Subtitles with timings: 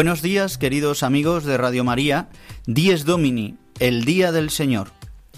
[0.00, 2.30] Buenos días, queridos amigos de Radio María.
[2.64, 4.92] Dies Domini, el día del Señor,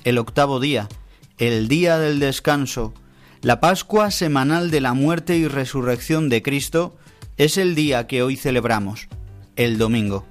[0.05, 0.89] el octavo día,
[1.39, 2.95] el día del descanso,
[3.41, 6.97] la Pascua semanal de la muerte y resurrección de Cristo,
[7.39, 9.09] es el día que hoy celebramos,
[9.57, 10.27] el domingo.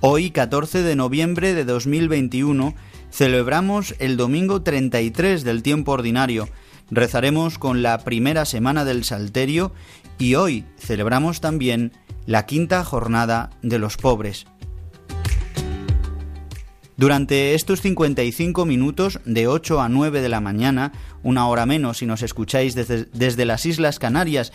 [0.00, 2.74] Hoy, 14 de noviembre de 2021,
[3.10, 6.50] celebramos el domingo 33 del tiempo ordinario.
[6.90, 9.72] Rezaremos con la primera semana del Salterio
[10.18, 11.92] y hoy celebramos también
[12.26, 14.46] la quinta jornada de los pobres.
[16.96, 20.92] Durante estos 55 minutos, de 8 a 9 de la mañana,
[21.24, 24.52] una hora menos si nos escucháis desde, desde, las Islas Canarias,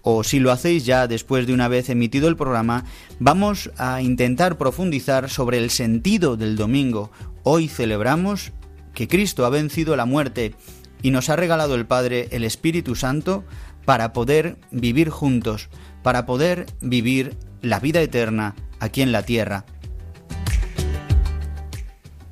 [0.00, 2.84] o si lo hacéis ya después de una vez emitido el programa,
[3.18, 7.10] vamos a intentar profundizar sobre el sentido del domingo.
[7.42, 8.52] Hoy celebramos
[8.94, 10.54] que Cristo ha vencido la muerte
[11.02, 13.44] y nos ha regalado el Padre el Espíritu Santo
[13.84, 15.68] para poder vivir juntos,
[16.02, 19.64] para poder vivir la vida eterna aquí en la tierra.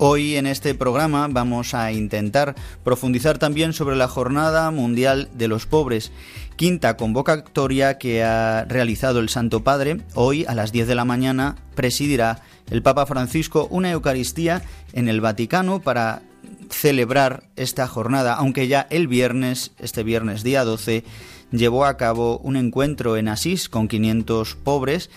[0.05, 5.67] Hoy en este programa vamos a intentar profundizar también sobre la Jornada Mundial de los
[5.67, 6.11] Pobres,
[6.57, 10.01] quinta convocatoria que ha realizado el Santo Padre.
[10.15, 15.21] Hoy a las 10 de la mañana presidirá el Papa Francisco una Eucaristía en el
[15.21, 16.23] Vaticano para
[16.69, 21.05] celebrar esta jornada, aunque ya el viernes, este viernes día 12,
[21.53, 25.11] llevó a cabo un encuentro en Asís con 500 pobres.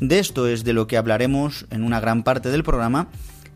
[0.00, 3.08] De esto es de lo que hablaremos en una gran parte del programa,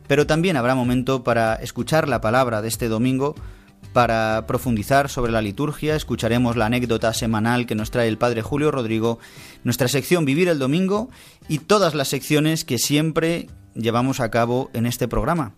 [0.09, 3.35] pero también habrá momento para escuchar la palabra de este domingo,
[3.93, 8.71] para profundizar sobre la liturgia, escucharemos la anécdota semanal que nos trae el Padre Julio
[8.71, 9.19] Rodrigo,
[9.65, 11.11] nuestra sección Vivir el Domingo
[11.49, 15.55] y todas las secciones que siempre llevamos a cabo en este programa.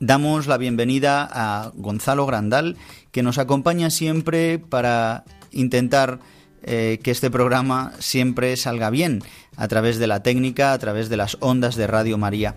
[0.00, 2.76] Damos la bienvenida a Gonzalo Grandal,
[3.12, 5.24] que nos acompaña siempre para
[5.54, 6.20] intentar
[6.62, 9.22] eh, que este programa siempre salga bien
[9.56, 12.56] a través de la técnica, a través de las ondas de Radio María.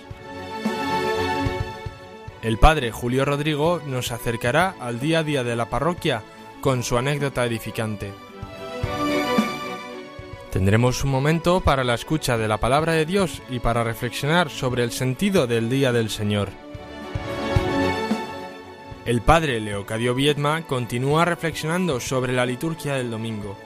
[2.43, 6.23] El padre Julio Rodrigo nos acercará al día a día de la parroquia
[6.61, 8.13] con su anécdota edificante.
[10.51, 14.85] Tendremos un momento para la escucha de la palabra de Dios y para reflexionar sobre
[14.85, 16.49] el sentido del Día del Señor.
[19.11, 23.59] El padre Leocadio Viedma continúa reflexionando sobre la liturgia del domingo.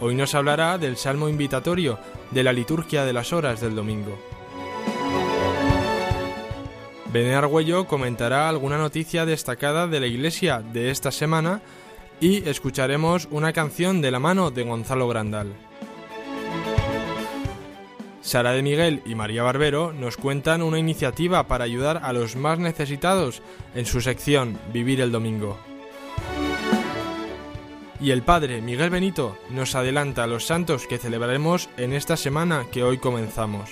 [0.00, 1.98] Hoy nos hablará del salmo invitatorio
[2.30, 4.18] de la liturgia de las horas del domingo.
[7.12, 11.60] Bené Argüello comentará alguna noticia destacada de la iglesia de esta semana
[12.18, 15.65] y escucharemos una canción de la mano de Gonzalo Grandal.
[18.26, 22.58] Sara de Miguel y María Barbero nos cuentan una iniciativa para ayudar a los más
[22.58, 23.40] necesitados
[23.72, 25.56] en su sección Vivir el Domingo.
[28.00, 32.82] Y el Padre Miguel Benito nos adelanta los santos que celebraremos en esta semana que
[32.82, 33.70] hoy comenzamos.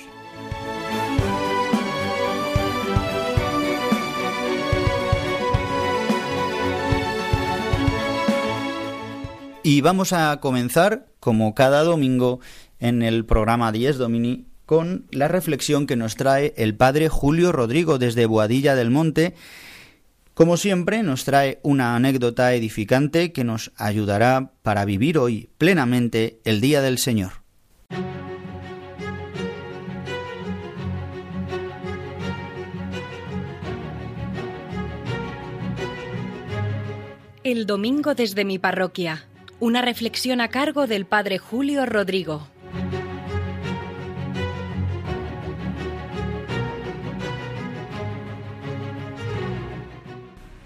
[9.66, 12.38] Y vamos a comenzar, como cada domingo,
[12.84, 17.96] en el programa 10 Domini, con la reflexión que nos trae el padre Julio Rodrigo
[17.96, 19.34] desde Boadilla del Monte.
[20.34, 26.60] Como siempre, nos trae una anécdota edificante que nos ayudará para vivir hoy plenamente el
[26.60, 27.32] Día del Señor.
[37.44, 39.26] El domingo desde mi parroquia
[39.60, 42.48] una reflexión a cargo del Padre Julio Rodrigo.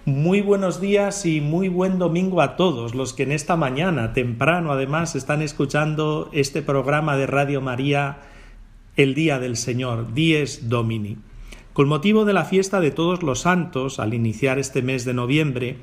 [0.09, 4.73] Muy buenos días y muy buen domingo a todos los que en esta mañana, temprano
[4.73, 8.21] además, están escuchando este programa de Radio María,
[8.97, 11.19] El Día del Señor, Dies Domini.
[11.75, 15.77] Con motivo de la fiesta de todos los santos, al iniciar este mes de noviembre,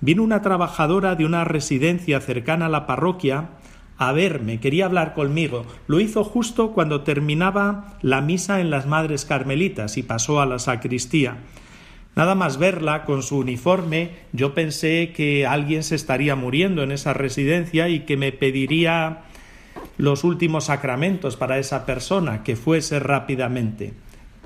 [0.00, 3.50] Vino una trabajadora de una residencia cercana a la parroquia
[3.98, 5.66] a verme, quería hablar conmigo.
[5.88, 10.58] Lo hizo justo cuando terminaba la misa en las Madres Carmelitas y pasó a la
[10.58, 11.38] sacristía.
[12.18, 17.12] Nada más verla con su uniforme, yo pensé que alguien se estaría muriendo en esa
[17.12, 19.20] residencia y que me pediría
[19.98, 23.92] los últimos sacramentos para esa persona, que fuese rápidamente.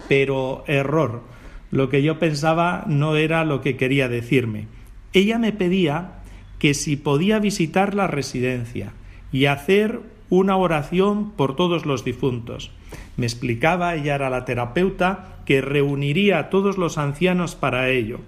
[0.07, 1.23] Pero error.
[1.71, 4.67] Lo que yo pensaba no era lo que quería decirme.
[5.15, 6.21] Ella me pedía
[6.59, 8.93] que si podía visitar la residencia
[9.33, 12.71] y hacer una oración por todos los difuntos.
[13.17, 18.21] Me explicaba, ella era la terapeuta, que reuniría a todos los ancianos para ello,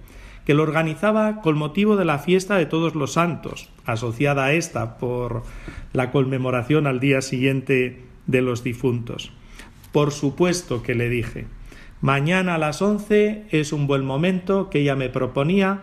[0.45, 4.99] que lo organizaba con motivo de la fiesta de todos los santos, asociada a esta
[4.99, 5.43] por
[5.93, 9.33] la conmemoración al día siguiente de los difuntos.
[9.93, 11.47] Por supuesto que le dije,
[12.01, 15.83] mañana a las once es un buen momento que ella me proponía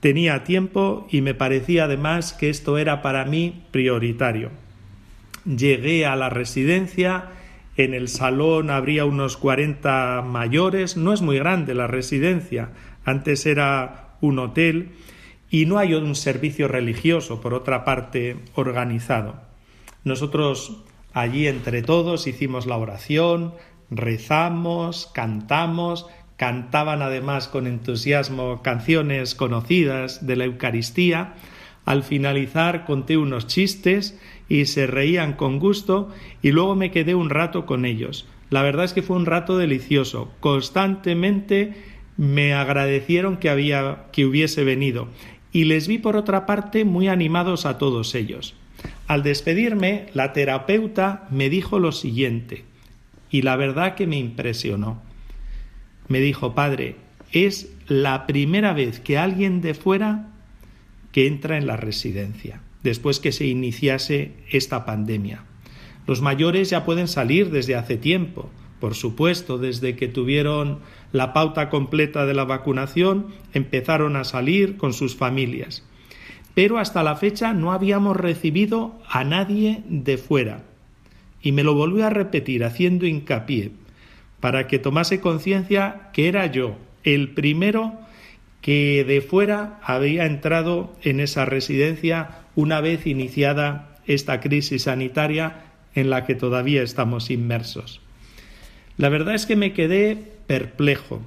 [0.00, 4.50] Tenía tiempo y me parecía además que esto era para mí prioritario.
[5.44, 7.24] Llegué a la residencia,
[7.76, 12.70] en el salón habría unos cuarenta mayores, no es muy grande la residencia,
[13.04, 14.90] antes era un hotel
[15.50, 19.36] y no hay un servicio religioso, por otra parte, organizado.
[20.04, 20.82] Nosotros
[21.12, 23.54] allí entre todos hicimos la oración,
[23.90, 26.06] rezamos, cantamos
[26.36, 31.34] cantaban además con entusiasmo canciones conocidas de la Eucaristía.
[31.84, 34.18] Al finalizar conté unos chistes
[34.48, 36.10] y se reían con gusto
[36.42, 38.26] y luego me quedé un rato con ellos.
[38.50, 40.30] La verdad es que fue un rato delicioso.
[40.40, 41.74] Constantemente
[42.16, 45.08] me agradecieron que había que hubiese venido
[45.52, 48.54] y les vi por otra parte muy animados a todos ellos.
[49.06, 52.64] Al despedirme, la terapeuta me dijo lo siguiente,
[53.30, 55.02] y la verdad que me impresionó
[56.08, 56.96] me dijo, Padre,
[57.32, 60.28] es la primera vez que alguien de fuera
[61.12, 65.44] que entra en la residencia, después que se iniciase esta pandemia.
[66.06, 70.78] Los mayores ya pueden salir desde hace tiempo, por supuesto, desde que tuvieron
[71.10, 75.84] la pauta completa de la vacunación, empezaron a salir con sus familias.
[76.54, 80.62] Pero hasta la fecha no habíamos recibido a nadie de fuera.
[81.42, 83.72] Y me lo volvió a repetir haciendo hincapié
[84.38, 87.94] para que tomase conciencia que era yo el primero
[88.60, 96.10] que de fuera había entrado en esa residencia una vez iniciada esta crisis sanitaria en
[96.10, 98.00] la que todavía estamos inmersos.
[98.96, 101.22] La verdad es que me quedé perplejo,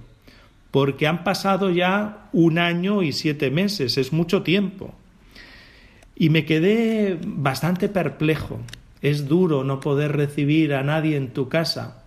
[0.71, 4.93] porque han pasado ya un año y siete meses, es mucho tiempo.
[6.15, 8.59] Y me quedé bastante perplejo.
[9.01, 12.03] Es duro no poder recibir a nadie en tu casa,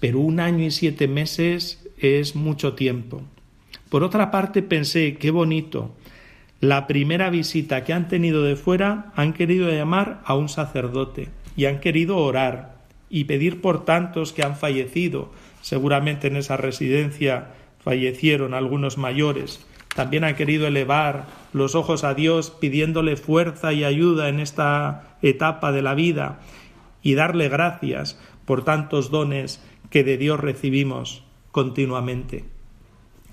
[0.00, 3.22] pero un año y siete meses es mucho tiempo.
[3.88, 5.94] Por otra parte pensé, qué bonito,
[6.66, 11.66] la primera visita que han tenido de fuera han querido llamar a un sacerdote y
[11.66, 12.74] han querido orar
[13.08, 15.30] y pedir por tantos que han fallecido.
[15.62, 19.64] Seguramente en esa residencia fallecieron algunos mayores.
[19.94, 25.70] También han querido elevar los ojos a Dios pidiéndole fuerza y ayuda en esta etapa
[25.70, 26.40] de la vida
[27.00, 32.44] y darle gracias por tantos dones que de Dios recibimos continuamente.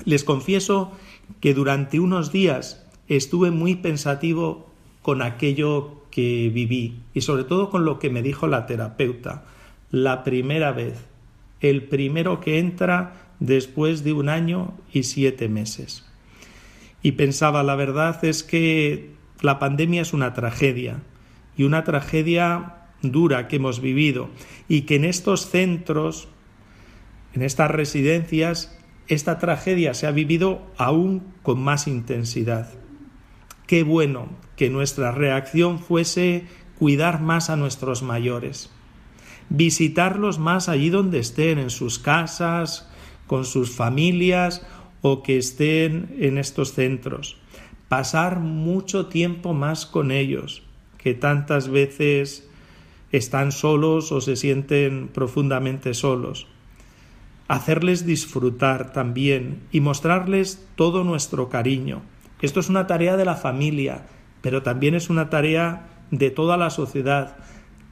[0.05, 0.91] Les confieso
[1.39, 7.85] que durante unos días estuve muy pensativo con aquello que viví y sobre todo con
[7.85, 9.45] lo que me dijo la terapeuta.
[9.91, 11.05] la primera vez,
[11.61, 16.03] el primero que entra después de un año y siete meses.
[17.03, 21.03] Y pensaba, la verdad es que la pandemia es una tragedia,
[21.55, 24.29] y una tragedia dura que hemos vivido,
[24.67, 26.27] y que en estos centros,
[27.33, 28.75] en estas residencias,
[29.07, 32.82] esta tragedia se ha vivido aún con más intensidad.
[33.67, 36.45] Qué bueno que nuestra reacción fuese
[36.77, 38.69] cuidar más a nuestros mayores,
[39.49, 42.89] visitarlos más allí donde estén, en sus casas,
[43.27, 44.65] con sus familias
[45.01, 47.37] o que estén en estos centros.
[47.87, 50.63] Pasar mucho tiempo más con ellos,
[50.97, 52.49] que tantas veces
[53.11, 56.47] están solos o se sienten profundamente solos.
[57.47, 62.01] Hacerles disfrutar también y mostrarles todo nuestro cariño.
[62.43, 64.05] Esto es una tarea de la familia,
[64.41, 67.37] pero también es una tarea de toda la sociedad,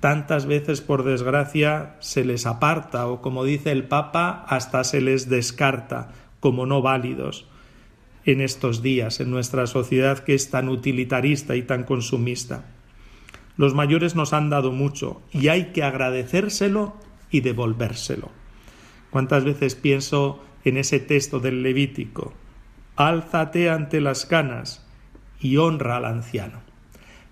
[0.02, 5.30] tantas veces por desgracia se les aparta o como dice el Papa hasta se les
[5.30, 7.48] descarta como no válidos
[8.26, 12.66] en estos días en nuestra sociedad que es tan utilitarista y tan consumista.
[13.56, 16.98] Los mayores nos han dado mucho y hay que agradecérselo
[17.30, 18.30] y devolvérselo.
[19.12, 22.34] ¿Cuántas veces pienso en ese texto del Levítico?
[23.08, 24.86] Álzate ante las canas
[25.40, 26.60] y honra al anciano.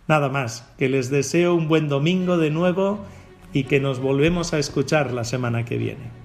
[0.08, 3.06] Nada más, que les deseo un buen domingo de nuevo
[3.54, 6.19] y que nos volvemos a escuchar la semana que viene.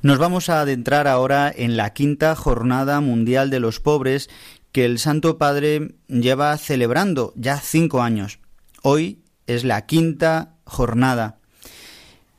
[0.00, 4.30] Nos vamos a adentrar ahora en la quinta jornada mundial de los pobres
[4.70, 8.38] que el Santo Padre lleva celebrando ya cinco años.
[8.82, 11.38] Hoy es la quinta jornada.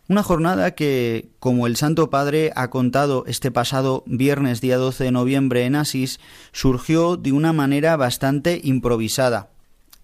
[0.07, 5.11] Una jornada que, como el Santo Padre ha contado este pasado viernes día 12 de
[5.11, 6.21] noviembre en Asís,
[6.53, 9.49] surgió de una manera bastante improvisada.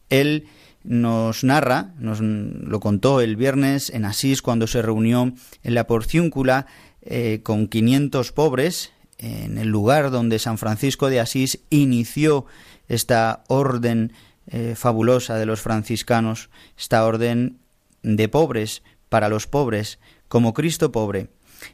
[0.10, 0.48] Él
[0.84, 5.34] nos narra, nos lo contó el viernes en Asís cuando se reunió
[5.64, 6.68] en la porciúncula
[7.06, 12.46] eh, con 500 pobres en el lugar donde San Francisco de Asís inició
[12.88, 14.14] esta orden
[14.48, 17.58] eh, fabulosa de los franciscanos, esta orden
[18.04, 21.30] de pobres para los pobres, como Cristo pobre,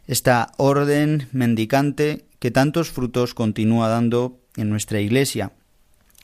[0.07, 5.51] esta orden mendicante que tantos frutos continúa dando en nuestra Iglesia.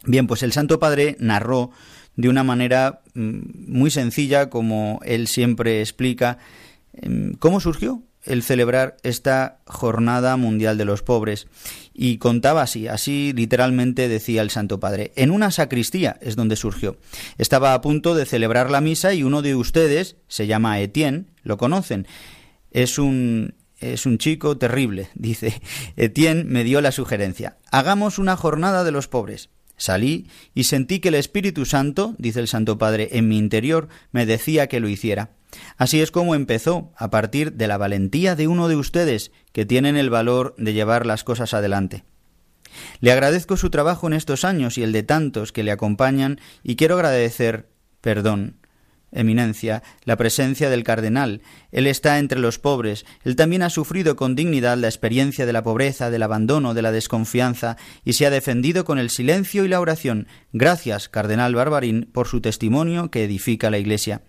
[0.06, 1.72] Bien, pues el Santo Padre narró
[2.16, 6.38] de una manera mm, muy sencilla, como él siempre explica,
[6.94, 11.48] em, cómo surgió el celebrar esta Jornada Mundial de los Pobres.
[11.94, 15.12] Y contaba así, así literalmente decía el Santo Padre.
[15.16, 16.98] En una sacristía es donde surgió.
[17.38, 21.58] Estaba a punto de celebrar la misa y uno de ustedes, se llama Etienne, lo
[21.58, 22.08] conocen.
[22.72, 25.62] Es un es un chico terrible, dice.
[25.96, 27.58] Etienne me dio la sugerencia.
[27.72, 29.50] Hagamos una jornada de los pobres.
[29.78, 34.26] Salí y sentí que el Espíritu Santo, dice el Santo Padre, en mi interior me
[34.26, 35.30] decía que lo hiciera.
[35.78, 39.96] Así es como empezó, a partir de la valentía de uno de ustedes que tienen
[39.96, 42.04] el valor de llevar las cosas adelante.
[43.00, 46.76] Le agradezco su trabajo en estos años y el de tantos que le acompañan y
[46.76, 47.70] quiero agradecer,
[48.02, 48.58] perdón,
[49.12, 51.42] Eminencia, la presencia del cardenal.
[51.72, 53.06] Él está entre los pobres.
[53.24, 56.92] Él también ha sufrido con dignidad la experiencia de la pobreza, del abandono, de la
[56.92, 60.28] desconfianza, y se ha defendido con el silencio y la oración.
[60.54, 64.22] Gracias, cardenal Barbarín, por su testimonio que edifica la Iglesia.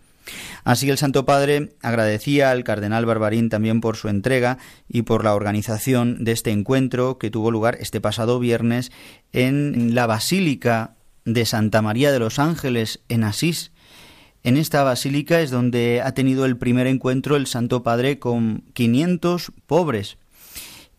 [0.65, 4.59] Así el Santo Padre agradecía al cardenal Barbarín también por su entrega
[4.89, 8.93] y por la organización de este encuentro que tuvo lugar este pasado viernes
[9.33, 10.95] en la Basílica
[11.25, 13.73] de Santa María de los Ángeles en Asís.
[14.49, 19.53] En esta basílica es donde ha tenido el primer encuentro el Santo Padre con 500
[19.67, 20.17] pobres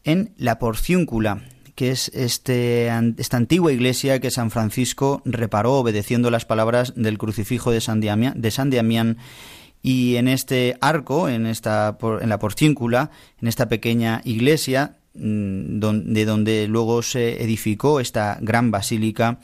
[0.04, 1.42] en la Porciúncula,
[1.74, 7.72] que es este, esta antigua iglesia que San Francisco reparó obedeciendo las palabras del crucifijo
[7.72, 9.18] de San, Damián,
[9.82, 13.10] y en este arco, en, esta, en la porcíncula,
[13.42, 19.40] en esta pequeña iglesia, mm, de donde luego se edificó esta gran basílica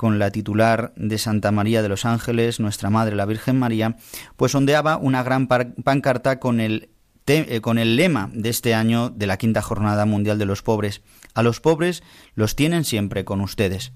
[0.00, 3.98] con la titular de Santa María de los Ángeles, nuestra Madre la Virgen María,
[4.38, 6.88] pues ondeaba una gran pancarta con el
[7.26, 11.02] eh, con el lema de este año de la quinta jornada mundial de los pobres.
[11.34, 12.02] A los pobres
[12.34, 13.92] los tienen siempre con ustedes.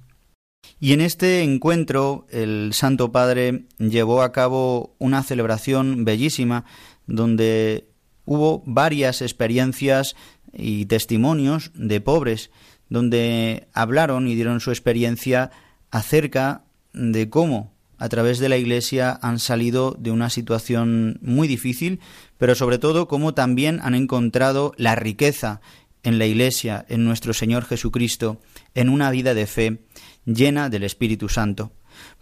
[0.79, 6.67] Y en este encuentro el Santo Padre llevó a cabo una celebración bellísima
[7.07, 7.89] donde
[8.27, 10.17] hubo varias experiencias
[10.53, 12.51] y testimonios de pobres
[12.91, 15.51] donde hablaron y dieron su experiencia
[15.95, 22.01] acerca de cómo a través de la Iglesia han salido de una situación muy difícil,
[22.37, 25.61] pero sobre todo cómo también han encontrado la riqueza
[26.03, 28.41] en la Iglesia, en nuestro Señor Jesucristo,
[28.75, 29.85] en una vida de fe
[30.25, 31.71] llena del Espíritu Santo.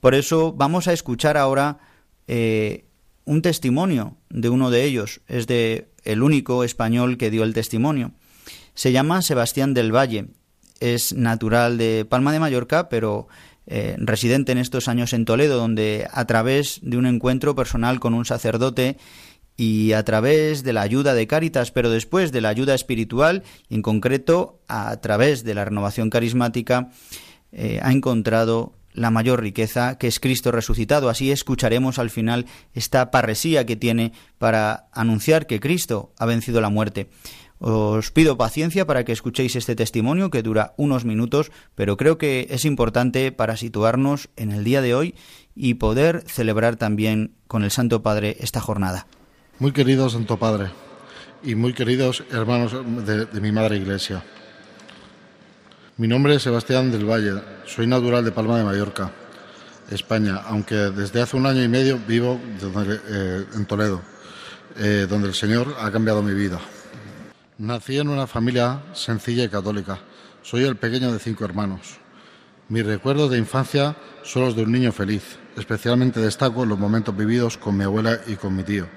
[0.01, 1.79] Por eso vamos a escuchar ahora
[2.29, 2.85] eh,
[3.25, 5.23] un testimonio de uno de ellos.
[5.29, 8.13] Es de el único español que dio el testimonio.
[8.75, 10.27] Se llama Sebastián del Valle.
[10.81, 13.29] Es natural de Palma de Mallorca, pero
[13.67, 18.15] eh, residente en estos años en Toledo, donde a través de un encuentro personal con
[18.15, 18.97] un sacerdote
[19.57, 23.83] y a través de la ayuda de Cáritas, pero después de la ayuda espiritual, en
[23.83, 26.91] concreto a través de la renovación carismática,
[27.53, 31.09] eh, ha encontrado la mayor riqueza, que es Cristo resucitado.
[31.09, 36.69] Así escucharemos al final esta parresía que tiene para anunciar que Cristo ha vencido la
[36.69, 37.09] muerte.
[37.65, 42.49] Os pido paciencia para que escuchéis este testimonio que dura unos minutos, pero creo que
[42.51, 45.15] es importante para situarnos en el día de hoy
[45.55, 49.07] y poder celebrar también con el Santo Padre esta jornada.
[49.61, 50.73] Muy querido Santo Padre
[51.45, 52.75] y muy queridos hermanos
[53.07, 54.25] de, mi Madre Iglesia.
[55.99, 59.13] Mi nombre es Sebastián del Valle, soy natural de Palma de Mallorca,
[59.89, 64.03] España, aunque desde hace un año y medio vivo eh, en Toledo,
[64.79, 66.61] eh, donde el Señor ha cambiado mi vida.
[67.63, 70.01] Nací en una familia sencilla y católica.
[70.43, 72.01] Soy el pequeño de cinco hermanos.
[72.69, 75.39] Mis recuerdos de infancia son los de un niño feliz.
[75.57, 78.89] Especialmente destaco los momentos vividos con mi abuela y con mi tío.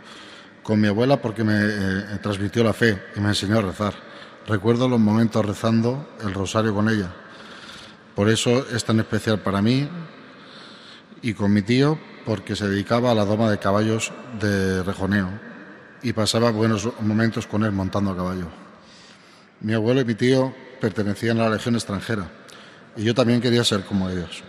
[0.64, 3.94] Con mi abuela porque me eh, transmitió la fe y me enseñó a rezar
[4.48, 7.14] Recuerdo los momentos rezando el rosario con ella.
[8.16, 9.88] Por eso es tan especial para mí
[11.22, 15.45] y con mi tío porque se dedicaba a la doma de caballos de rejoneo
[16.06, 18.46] y pasaba buenos momentos con él montando a caballo.
[19.62, 22.30] Mi abuelo y mi tío pertenecían a la Legión extranjera
[22.96, 24.44] y yo también quería ser como ellos.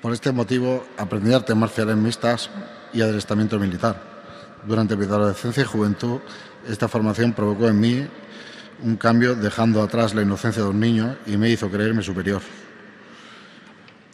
[0.00, 2.48] Por este motivo aprendí artes marciales mixtas
[2.94, 4.00] y adiestramiento militar.
[4.66, 6.20] Durante mi adolescencia y juventud,
[6.66, 8.06] esta formación provocó en mí
[8.82, 12.40] un cambio dejando atrás la inocencia de un niño y me hizo creerme superior.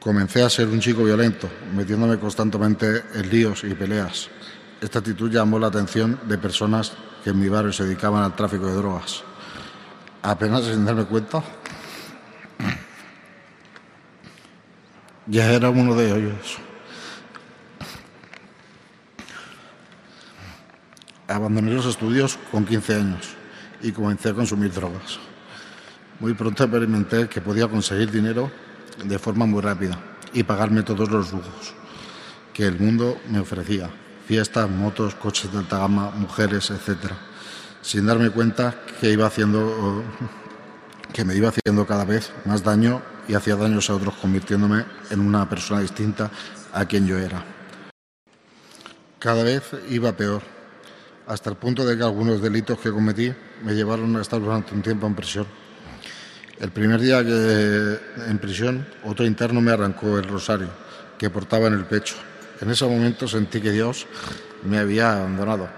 [0.01, 4.29] Comencé a ser un chico violento, metiéndome constantemente en líos y peleas.
[4.83, 6.93] Esta actitud llamó la atención de personas
[7.23, 9.23] que en mi barrio se dedicaban al tráfico de drogas.
[10.23, 11.41] Apenas sin darme cuenta,
[15.29, 16.59] ya era uno de ellos.
[21.29, 23.37] Abandoné los estudios con 15 años
[23.83, 25.21] y comencé a consumir drogas.
[26.19, 28.51] Muy pronto experimenté que podía conseguir dinero
[29.05, 29.97] de forma muy rápida
[30.33, 31.73] y pagarme todos los lujos
[32.53, 33.89] que el mundo me ofrecía.
[34.27, 37.13] Fiestas, motos, coches de alta gama, mujeres, etc.
[37.83, 40.05] Sin darme cuenta que iba haciendo
[41.13, 45.21] que me iba haciendo cada vez más daño y hacía daños a otros, convirtiéndome en
[45.21, 46.31] una persona distinta
[46.73, 47.45] a quien yo era.
[49.19, 50.43] Cada vez iba peor
[51.27, 53.33] hasta el punto de que algunos delitos que cometí
[53.63, 55.47] me llevaron a estar durante un tiempo en prisión.
[56.59, 60.69] El primer día que en prisión, otro interno me arrancó el rosario
[61.19, 62.17] que portaba en el pecho.
[62.63, 64.07] En ese momento sentí que Dios
[64.63, 65.69] me había abandonado.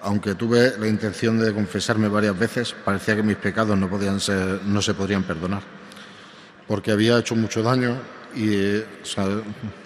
[0.00, 4.62] Aunque tuve la intención de confesarme varias veces, parecía que mis pecados no, podían ser,
[4.64, 5.60] no se podrían perdonar,
[6.66, 8.00] porque había hecho mucho daño
[8.34, 8.82] y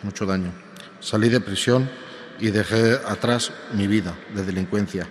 [0.04, 0.52] mucho daño.
[1.00, 1.90] Salí de prisión
[2.38, 5.08] y dejé atrás mi vida de delincuencia.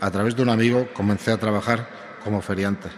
[0.00, 2.88] A través de un amigo comencé a trabajar como feriante.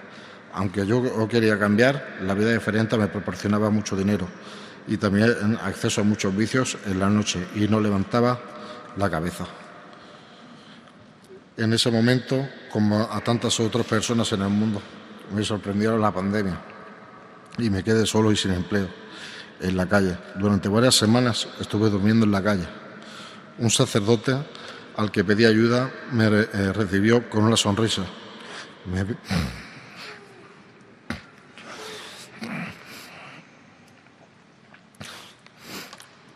[0.55, 4.29] Aunque yo quería cambiar, la vida de feriante me proporcionaba mucho dinero
[4.87, 8.41] y también acceso a muchos vicios en la noche y no levantaba
[8.97, 9.47] la cabeza.
[11.57, 14.83] En ese momento, como a tantas otras personas en el mundo,
[15.33, 16.61] me sorprendió la pandemia
[17.59, 18.89] y me quedé solo y sin empleo
[19.61, 20.19] en la calle.
[20.37, 22.67] Durante varias semanas estuve durmiendo en la calle
[23.59, 24.37] un sacerdote
[24.97, 28.03] al que pedí ayuda me eh, recibió con una sonrisa.
[28.87, 29.05] Me...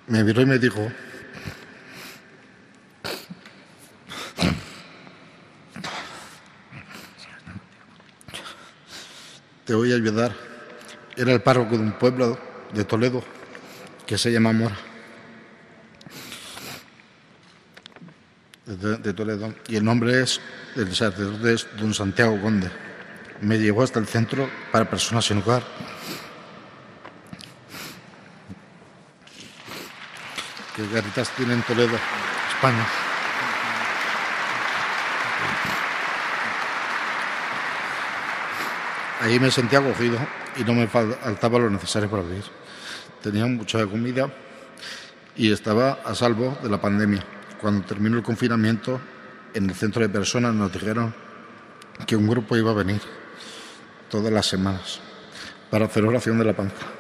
[0.08, 0.90] me miró y me dijo,
[9.64, 10.34] te voy a ayudar.
[11.16, 12.38] Era el párroco de un pueblo
[12.72, 13.22] de Toledo
[14.06, 14.76] que se llama Mora.
[18.76, 20.40] de, Toledo y el nombre es
[20.76, 22.70] el sacerdote don Santiago Conde.
[23.40, 25.62] Me llevó hasta el centro para personas sin hogar.
[30.92, 31.96] Caritas tiene en Toledo,
[32.54, 32.86] España.
[39.20, 40.18] Ahí me sentía acogido
[40.56, 42.44] y no me faltaba lo necesario para vivir.
[43.22, 44.30] Tenía mucha comida
[45.36, 47.24] y estaba a salvo de la pandemia.
[47.60, 49.00] Cuando terminó el confinamiento,
[49.54, 51.14] en el centro de personas nos dijeron
[52.06, 53.00] que un grupo iba a venir
[54.08, 55.00] todas las semanas
[55.70, 56.98] para hacer oración de la panza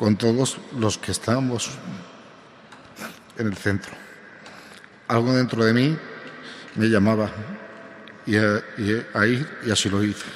[0.00, 1.72] con todos los que estábamos
[3.40, 3.92] en el centro.
[5.08, 5.96] Algo dentro de mí
[6.76, 7.30] me llamaba
[8.26, 8.62] y a,
[9.26, 10.26] ir y así lo hice.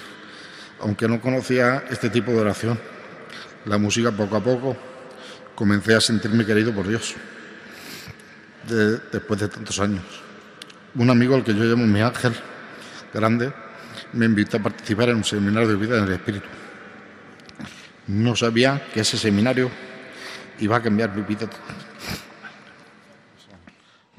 [0.80, 2.78] Aunque no conocía este tipo de oración,
[3.66, 4.76] la música poco a poco
[5.54, 7.14] comencé a sentirme querido por Dios
[9.12, 10.02] después de tantos años.
[10.96, 12.34] Un amigo al que yo llamo mi ángel
[13.12, 13.52] grande
[14.12, 16.46] me invitó a participar en un seminario de vida en el Espíritu.
[18.06, 19.70] No sabía que ese seminario
[20.58, 21.48] iba a cambiar mi vida.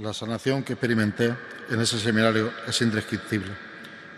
[0.05, 1.33] La sanación que experimenté
[1.67, 3.51] en ese seminario es indescriptible.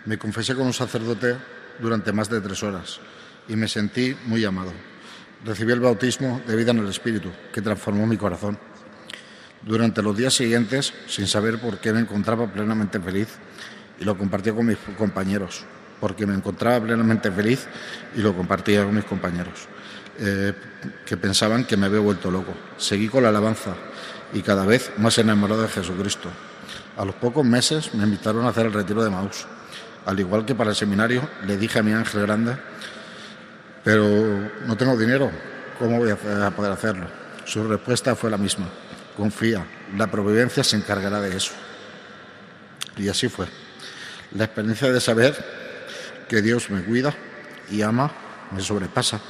[0.04, 1.34] Me confesé con un sacerdote
[1.78, 3.00] durante más de tres horas
[3.48, 4.70] y me sentí muy amado.
[5.46, 8.58] Recibí el bautismo de vida en el Espíritu, que transformó mi corazón.
[9.62, 13.28] Durante los días siguientes, sin saber por qué me encontraba plenamente feliz,
[13.98, 15.64] y lo compartía con mis compañeros,
[16.00, 17.66] porque me encontraba plenamente feliz
[18.14, 19.66] y lo compartía con mis compañeros,
[20.18, 20.52] eh,
[21.06, 22.52] que pensaban que me había vuelto loco.
[22.76, 23.74] Seguí con la alabanza
[24.32, 26.28] y cada vez más enamorado de Jesucristo.
[26.96, 29.46] A los pocos meses me invitaron a hacer el retiro de Maús.
[30.04, 32.56] Al igual que para el seminario, le dije a mi ángel grande,
[33.84, 34.04] pero
[34.66, 35.30] no tengo dinero,
[35.78, 36.16] ¿cómo voy a
[36.50, 37.06] poder hacerlo?
[37.44, 38.66] Su respuesta fue la misma,
[39.16, 39.64] confía,
[39.96, 41.52] la providencia se encargará de eso.
[42.96, 43.46] Y así fue.
[44.34, 45.34] La experiencia de saber
[46.28, 47.14] que Dios me cuida
[47.70, 48.10] y ama
[48.50, 49.20] me sobrepasa.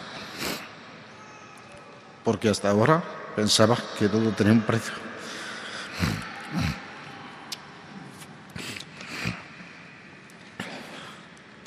[2.25, 3.03] Porque hasta ahora
[3.39, 4.95] pensaba que todo tenía un precio.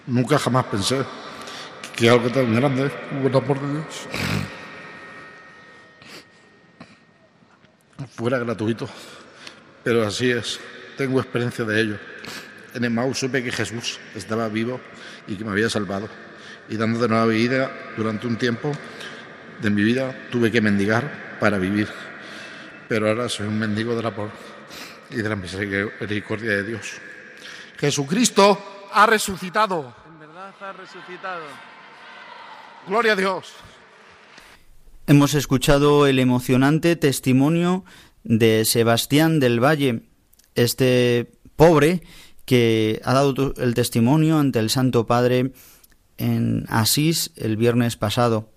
[0.05, 1.05] Nunca jamás pensé
[1.95, 2.91] que algo tan grande
[3.23, 4.07] el amor de Dios
[8.17, 8.89] fuera gratuito.
[9.81, 10.59] Pero así es,
[10.97, 11.97] tengo experiencia de ello.
[12.73, 14.81] En el Mau supe que Jesús estaba vivo
[15.25, 16.09] y que me había salvado.
[16.67, 18.73] Y dando de nueva vida durante un tiempo
[19.61, 21.89] de mi vida tuve que mendigar para vivir.
[22.87, 24.29] Pero ahora soy un mendigo del amor
[25.09, 26.93] y de la misericordia de Dios.
[27.79, 29.95] Jesucristo ha resucitado.
[30.07, 31.41] En verdad ha resucitado.
[32.87, 33.53] Gloria a Dios.
[35.07, 37.85] Hemos escuchado el emocionante testimonio
[38.23, 40.03] de Sebastián del Valle,
[40.53, 42.03] este pobre
[42.45, 45.53] que ha dado el testimonio ante el Santo Padre
[46.17, 48.50] en Asís el viernes pasado.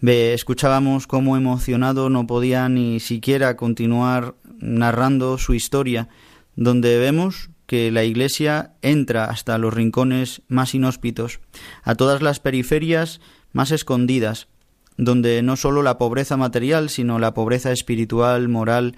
[0.00, 6.08] Escuchábamos cómo emocionado no podía ni siquiera continuar narrando su historia,
[6.54, 11.40] donde vemos que la Iglesia entra hasta los rincones más inhóspitos,
[11.82, 13.20] a todas las periferias
[13.52, 14.46] más escondidas,
[14.96, 18.96] donde no sólo la pobreza material, sino la pobreza espiritual, moral,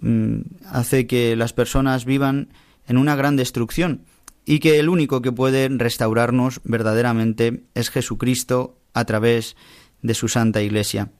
[0.00, 2.48] mm, hace que las personas vivan
[2.88, 4.02] en una gran destrucción
[4.46, 9.79] y que el único que puede restaurarnos verdaderamente es Jesucristo a través de
[10.14, 11.10] su Santa Iglesia.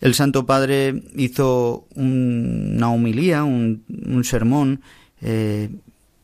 [0.00, 3.84] El Santo Padre hizo una homilía, un,
[4.24, 4.80] sermón,
[5.20, 5.70] eh,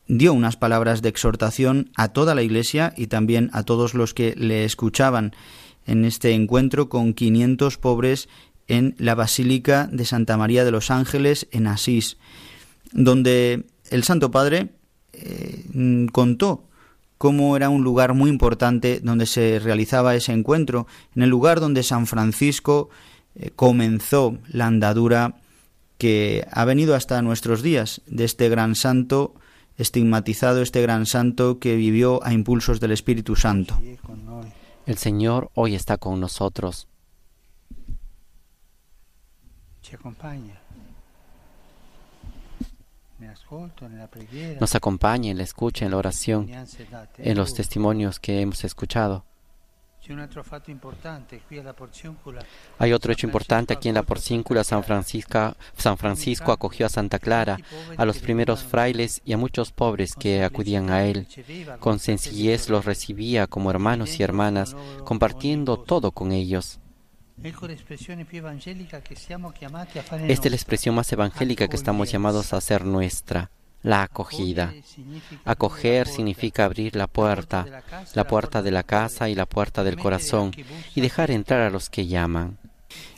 [0.07, 4.33] dio unas palabras de exhortación a toda la Iglesia y también a todos los que
[4.37, 5.33] le escuchaban
[5.85, 8.29] en este encuentro con 500 pobres
[8.67, 12.17] en la Basílica de Santa María de los Ángeles en Asís,
[12.93, 14.69] donde el Santo Padre
[15.13, 16.63] eh, contó
[17.25, 20.85] cómo era un lugar muy importante donde se realizaba ese encuentro,
[21.15, 22.91] en el lugar donde San Francisco
[23.33, 25.33] eh, comenzó la andadura
[25.97, 29.33] que ha venido hasta nuestros días de este gran santo
[29.75, 33.75] estigmatizado, este gran santo que vivió a impulsos del Espíritu Santo.
[34.85, 36.87] El Señor hoy está con nosotros.
[44.59, 46.49] Nos acompaña en la escucha, en la oración,
[47.17, 49.25] en los testimonios que hemos escuchado.
[52.77, 54.63] Hay otro hecho importante aquí en la porcíncula.
[54.63, 57.57] San Francisco, San Francisco acogió a Santa Clara,
[57.97, 61.27] a los primeros frailes y a muchos pobres que acudían a él.
[61.79, 66.79] Con sencillez los recibía como hermanos y hermanas, compartiendo todo con ellos.
[70.27, 73.51] Esta es la expresión más evangélica que estamos llamados a hacer nuestra
[73.85, 74.73] la acogida.
[75.45, 77.83] Acoger significa abrir la puerta,
[78.15, 80.51] la puerta de la casa y la puerta del corazón,
[80.95, 82.57] y dejar entrar a los que llaman.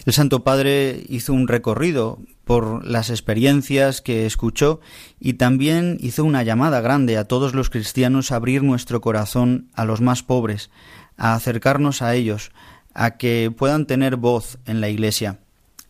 [0.05, 4.81] El Santo Padre hizo un recorrido por las experiencias que escuchó
[5.19, 9.85] y también hizo una llamada grande a todos los cristianos a abrir nuestro corazón a
[9.85, 10.69] los más pobres,
[11.17, 12.51] a acercarnos a ellos,
[12.97, 15.39] a que puedan tener voz en la Iglesia.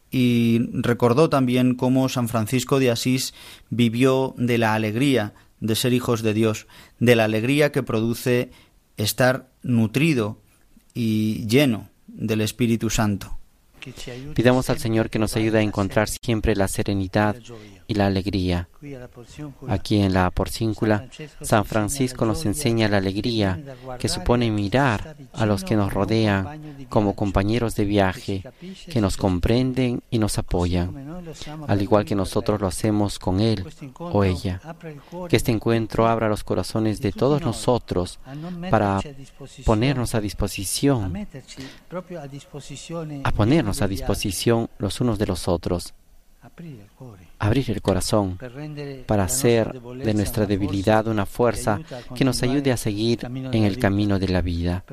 [0.09, 3.33] y recordó también cómo San Francisco de Asís
[3.69, 6.65] vivió de la alegría de ser hijos de Dios,
[6.99, 8.49] de la alegría que produce
[8.95, 10.39] estar nutrido
[10.93, 13.37] y lleno del Espíritu Santo.
[14.33, 17.35] Pidamos al Señor que nos ayude a encontrar siempre la serenidad
[17.88, 18.67] y la alegría.
[19.67, 21.10] Aquí en la porcíncula,
[21.41, 23.60] San Francisco nos enseña la alegría
[23.97, 28.43] que supone mirar a los que nos rodean como compañeros de viaje,
[28.89, 31.23] que nos comprenden y nos apoyan,
[31.67, 33.65] al igual que nosotros lo hacemos con él
[33.97, 34.62] o ella.
[35.30, 38.19] Que este encuentro abra los corazones de todos nosotros
[38.69, 39.02] para
[39.65, 41.28] ponernos a disposición,
[43.23, 45.93] a ponernos a disposición los unos de los otros
[47.39, 48.38] abrir el corazón
[49.06, 51.80] para hacer de nuestra debilidad una fuerza
[52.15, 54.84] que nos ayude a seguir en el camino de la vida,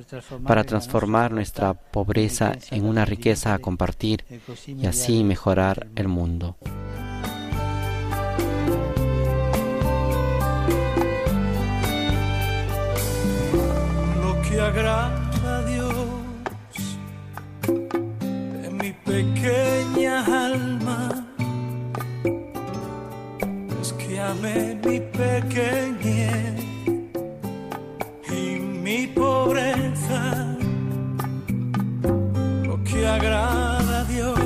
[0.46, 4.24] para transformar nuestra pobreza en una riqueza a compartir
[4.66, 6.56] y así mejorar el mundo.
[14.22, 15.94] Lo que agrada a Dios
[18.72, 19.63] mi pequeña
[24.44, 26.54] ame mi pequeñez
[28.30, 30.56] y mi pobreza,
[32.64, 34.38] lo que agrada a Dios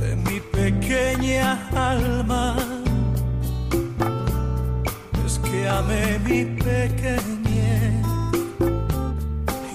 [0.00, 2.56] de mi pequeña alma
[5.24, 8.06] es que ame mi pequeñez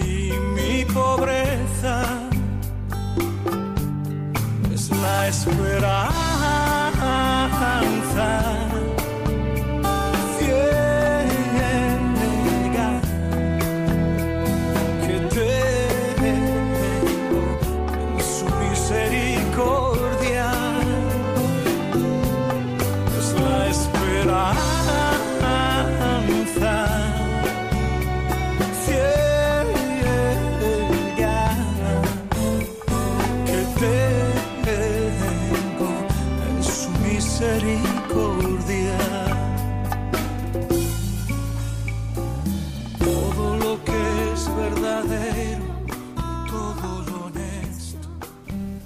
[0.05, 2.03] y mi pobreza.
[4.73, 6.30] Es la esperanza
[8.13, 8.50] passar.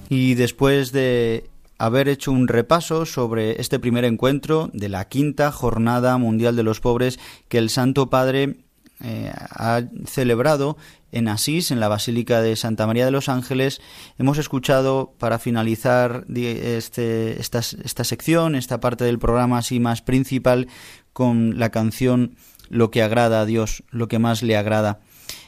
[0.09, 6.17] Y después de haber hecho un repaso sobre este primer encuentro de la quinta Jornada
[6.17, 8.57] Mundial de los Pobres que el Santo Padre
[9.03, 10.77] eh, ha celebrado
[11.11, 13.81] en Asís, en la Basílica de Santa María de los Ángeles,
[14.17, 20.67] hemos escuchado para finalizar este, esta, esta sección, esta parte del programa así más principal,
[21.13, 22.35] con la canción
[22.69, 24.99] Lo que agrada a Dios, lo que más le agrada.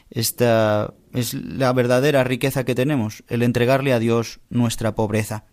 [0.10, 5.46] Esta es la verdadera riqueza que tenemos, el entregarle a Dios nuestra pobreza.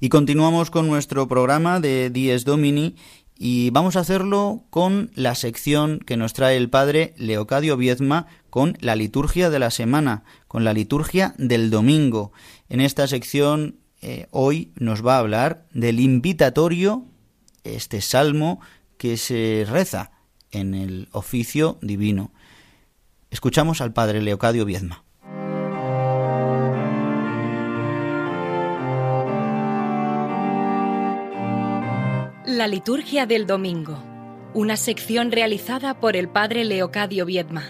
[0.00, 2.96] Y continuamos con nuestro programa de Dies Domini
[3.38, 8.78] y vamos a hacerlo con la sección que nos trae el padre Leocadio Viezma con
[8.80, 12.32] la liturgia de la semana, con la liturgia del domingo.
[12.68, 17.04] En esta sección eh, hoy nos va a hablar del invitatorio,
[17.64, 18.60] este salmo
[18.96, 20.12] que se reza
[20.50, 22.32] en el oficio divino.
[23.36, 25.04] Escuchamos al padre Leocadio Viezma.
[32.46, 34.02] La liturgia del domingo,
[34.54, 37.64] una sección realizada por el padre Leocadio Viedma.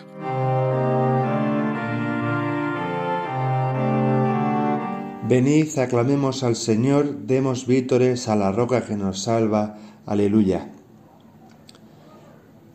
[5.29, 9.79] Venid, aclamemos al Señor, demos vítores a la roca que nos salva.
[10.07, 10.71] Aleluya.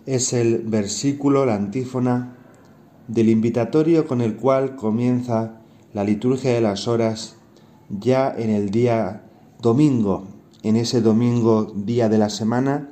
[0.05, 2.35] Es el versículo, la antífona
[3.11, 5.59] del invitatorio con el cual comienza
[5.93, 7.35] la liturgia de las horas
[7.89, 9.23] ya en el día
[9.61, 10.27] domingo,
[10.63, 12.89] en ese domingo día de la semana,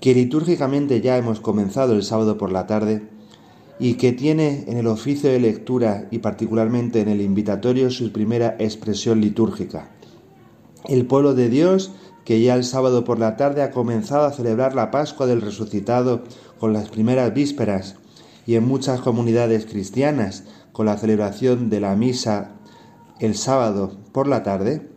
[0.00, 3.08] que litúrgicamente ya hemos comenzado el sábado por la tarde
[3.80, 8.54] y que tiene en el oficio de lectura y particularmente en el invitatorio su primera
[8.60, 9.90] expresión litúrgica.
[10.84, 11.90] El pueblo de Dios
[12.24, 16.22] que ya el sábado por la tarde ha comenzado a celebrar la Pascua del resucitado
[16.60, 17.96] con las primeras vísperas
[18.48, 22.52] y en muchas comunidades cristianas con la celebración de la misa
[23.20, 24.90] el sábado por la tarde,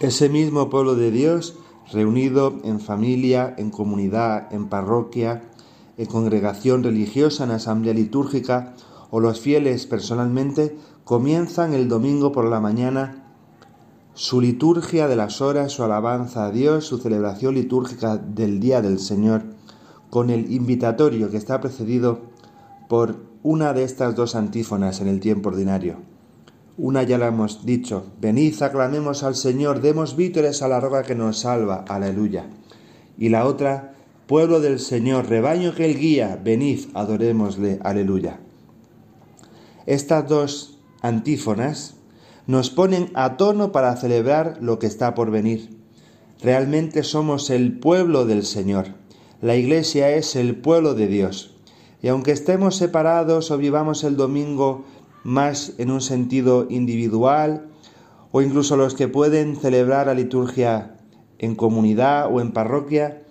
[0.00, 1.58] ese mismo pueblo de Dios
[1.92, 5.42] reunido en familia, en comunidad, en parroquia,
[5.98, 8.74] en congregación religiosa, en asamblea litúrgica
[9.10, 13.26] o los fieles personalmente, comienzan el domingo por la mañana
[14.14, 18.98] su liturgia de las horas, su alabanza a Dios, su celebración litúrgica del Día del
[18.98, 19.42] Señor
[20.14, 22.20] con el invitatorio que está precedido
[22.88, 25.96] por una de estas dos antífonas en el tiempo ordinario.
[26.76, 31.16] Una ya la hemos dicho, venid, aclamemos al Señor, demos vítores a la roca que
[31.16, 32.46] nos salva, aleluya.
[33.18, 33.96] Y la otra,
[34.28, 38.38] pueblo del Señor, rebaño que él guía, venid, adorémosle, aleluya.
[39.84, 41.96] Estas dos antífonas
[42.46, 45.76] nos ponen a tono para celebrar lo que está por venir.
[46.40, 49.02] Realmente somos el pueblo del Señor.
[49.40, 51.54] La Iglesia es el pueblo de Dios.
[52.02, 54.84] Y aunque estemos separados o vivamos el domingo
[55.22, 57.68] más en un sentido individual,
[58.30, 60.96] o incluso los que pueden celebrar la liturgia
[61.38, 63.22] en comunidad o en parroquia,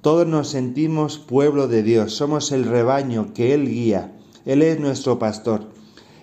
[0.00, 4.12] todos nos sentimos pueblo de Dios, somos el rebaño que Él guía,
[4.46, 5.68] Él es nuestro pastor.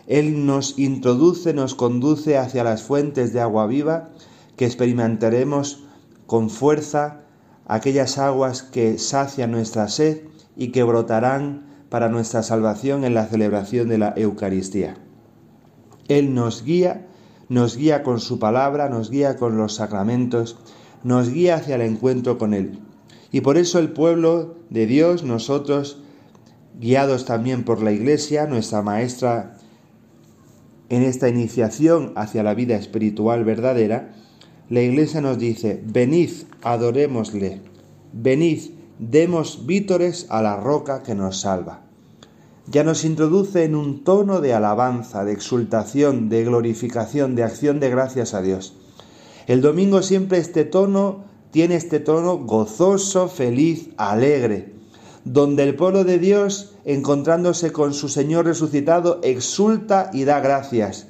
[0.08, 4.10] Él nos introduce, nos conduce hacia las fuentes de agua viva
[4.56, 5.84] que experimentaremos
[6.26, 7.27] con fuerza,
[7.68, 10.22] aquellas aguas que sacian nuestra sed
[10.56, 14.98] y que brotarán para nuestra salvación en la celebración de la Eucaristía.
[16.08, 17.08] Él nos guía,
[17.50, 20.58] nos guía con su palabra, nos guía con los sacramentos,
[21.04, 22.80] nos guía hacia el encuentro con Él.
[23.32, 26.02] Y por eso el pueblo de Dios, nosotros,
[26.80, 29.58] guiados también por la Iglesia, nuestra maestra
[30.90, 34.14] en esta iniciación hacia la vida espiritual verdadera,
[34.70, 36.30] la Iglesia nos dice, venid,
[36.62, 37.62] adorémosle,
[38.12, 41.86] venid, demos vítores a la roca que nos salva.
[42.70, 47.90] Ya nos introduce en un tono de alabanza, de exultación, de glorificación, de acción de
[47.90, 48.76] gracias a Dios.
[49.48, 54.74] El domingo siempre este tono tiene este tono gozoso, feliz, alegre,
[55.24, 61.08] donde el pueblo de Dios, encontrándose con su Señor resucitado, exulta y da gracias.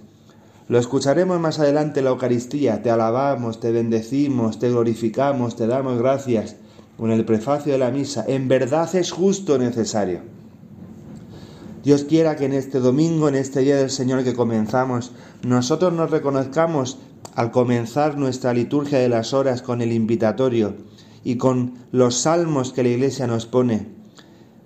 [0.68, 2.82] Lo escucharemos más adelante en la Eucaristía.
[2.84, 6.58] Te alabamos, te bendecimos, te glorificamos, te damos gracias.
[6.98, 10.22] Con el prefacio de la misa, en verdad es justo necesario.
[11.84, 16.12] Dios quiera que en este domingo, en este día del Señor que comenzamos, nosotros nos
[16.12, 16.98] reconozcamos
[17.36, 20.76] al comenzar nuestra liturgia de las horas con el invitatorio
[21.24, 23.88] y con los salmos que la Iglesia nos pone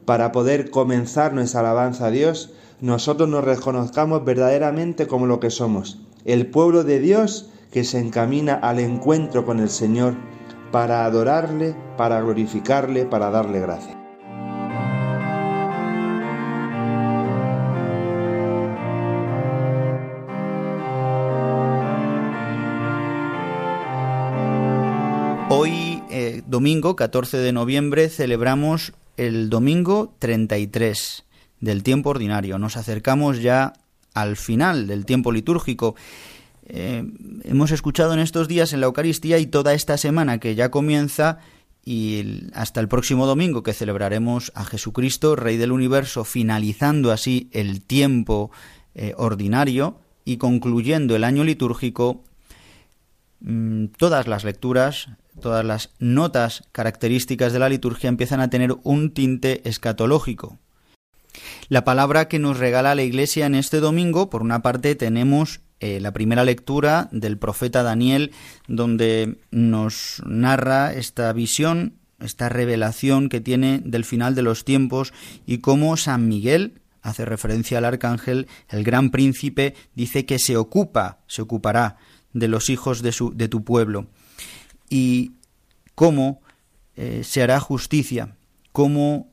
[0.05, 6.01] para poder comenzar nuestra alabanza a Dios, nosotros nos reconozcamos verdaderamente como lo que somos,
[6.25, 10.15] el pueblo de Dios que se encamina al encuentro con el Señor
[10.71, 13.97] para adorarle, para glorificarle, para darle gracia.
[25.49, 31.25] Hoy, eh, domingo 14 de noviembre, celebramos el domingo 33
[31.61, 32.59] del tiempo ordinario.
[32.59, 33.73] Nos acercamos ya
[34.13, 35.95] al final del tiempo litúrgico.
[36.65, 37.03] Eh,
[37.43, 41.39] hemos escuchado en estos días en la Eucaristía y toda esta semana que ya comienza
[41.83, 47.81] y hasta el próximo domingo que celebraremos a Jesucristo, Rey del Universo, finalizando así el
[47.81, 48.51] tiempo
[48.93, 52.23] eh, ordinario y concluyendo el año litúrgico,
[53.39, 55.07] mm, todas las lecturas,
[55.41, 60.59] todas las notas características de la liturgia empiezan a tener un tinte escatológico.
[61.69, 65.99] La palabra que nos regala la Iglesia en este domingo, por una parte tenemos eh,
[65.99, 68.31] la primera lectura del profeta Daniel,
[68.67, 75.13] donde nos narra esta visión, esta revelación que tiene del final de los tiempos
[75.47, 81.19] y cómo San Miguel, hace referencia al arcángel, el gran príncipe, dice que se ocupa,
[81.25, 81.97] se ocupará
[82.33, 84.07] de los hijos de, su, tu pueblo.
[84.87, 85.31] Y
[85.95, 86.41] cómo
[86.95, 88.35] eh, se hará justicia,
[88.71, 89.31] cómo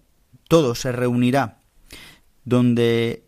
[0.49, 1.58] todo se reunirá,
[2.49, 3.25] donde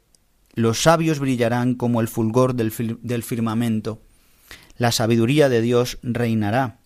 [0.54, 2.72] los sabios brillarán como el fulgor del,
[3.22, 4.00] firmamento,
[4.78, 6.78] la sabiduría de Dios reinará.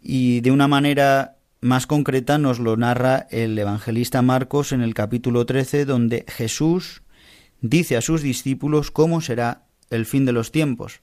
[0.00, 5.44] Y de una manera más concreta nos lo narra el evangelista Marcos en el capítulo
[5.44, 7.02] 13, donde Jesús
[7.60, 11.00] dice a sus discípulos cómo será el fin de los tiempos.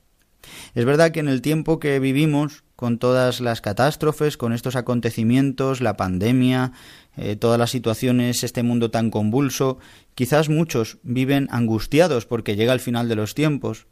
[0.74, 5.82] Es verdad que en el tiempo que vivimos, con todas las catástrofes, con estos acontecimientos,
[5.82, 6.72] la pandemia,
[7.18, 9.80] eh, todas las situaciones, este mundo tan convulso,
[10.16, 13.88] quizás muchos viven angustiados porque llega el final de los tiempos.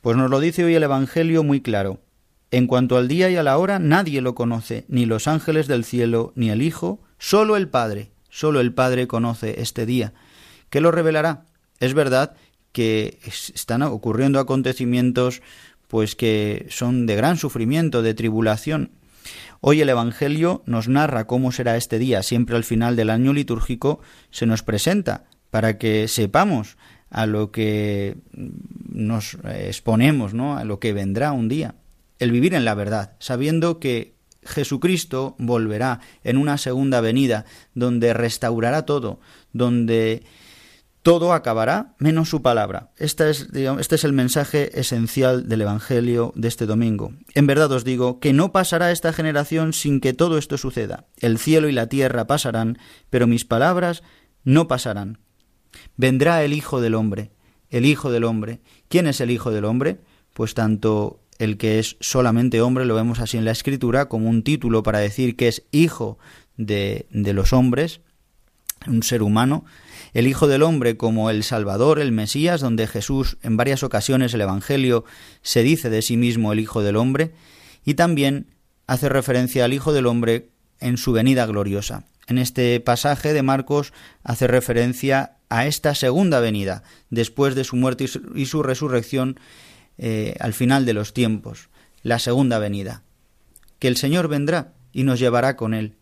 [0.00, 2.00] Pues nos lo dice hoy el Evangelio muy claro.
[2.50, 5.84] En cuanto al día y a la hora, nadie lo conoce, ni los ángeles del
[5.84, 10.12] cielo, ni el Hijo, solo el Padre, solo el Padre conoce este día.
[10.70, 11.46] ¿Qué lo revelará?
[11.80, 12.36] Es verdad
[12.70, 15.42] que están ocurriendo acontecimientos
[15.88, 18.90] pues que son de gran sufrimiento, de tribulación.
[19.60, 24.00] Hoy el Evangelio nos narra cómo será este día, siempre al final del año litúrgico
[24.30, 26.76] se nos presenta para que sepamos
[27.10, 30.56] a lo que nos exponemos, ¿no?
[30.56, 31.76] a lo que vendrá un día.
[32.18, 34.14] El vivir en la verdad, sabiendo que
[34.44, 37.44] Jesucristo volverá en una segunda venida,
[37.74, 39.20] donde restaurará todo,
[39.52, 40.22] donde
[41.04, 42.90] todo acabará menos su palabra.
[42.96, 47.12] Este es, este es el mensaje esencial del Evangelio de este domingo.
[47.34, 51.04] En verdad os digo que no pasará esta generación sin que todo esto suceda.
[51.18, 52.78] El cielo y la tierra pasarán,
[53.10, 54.02] pero mis palabras
[54.44, 55.18] no pasarán.
[55.98, 57.32] Vendrá el Hijo del Hombre.
[57.68, 58.62] El Hijo del Hombre.
[58.88, 60.00] ¿Quién es el Hijo del Hombre?
[60.32, 64.42] Pues tanto el que es solamente hombre, lo vemos así en la Escritura, como un
[64.42, 66.16] título para decir que es hijo
[66.56, 68.00] de, de los hombres,
[68.86, 69.66] un ser humano,
[70.14, 74.40] el Hijo del Hombre como el Salvador, el Mesías, donde Jesús en varias ocasiones el
[74.40, 75.04] Evangelio
[75.42, 77.32] se dice de sí mismo el Hijo del Hombre,
[77.84, 78.46] y también
[78.86, 80.48] hace referencia al Hijo del Hombre
[80.80, 82.04] en su venida gloriosa.
[82.26, 83.92] En este pasaje de Marcos
[84.22, 89.38] hace referencia a esta segunda venida, después de su muerte y su resurrección
[89.98, 91.68] eh, al final de los tiempos,
[92.02, 93.02] la segunda venida,
[93.78, 95.96] que el Señor vendrá y nos llevará con él.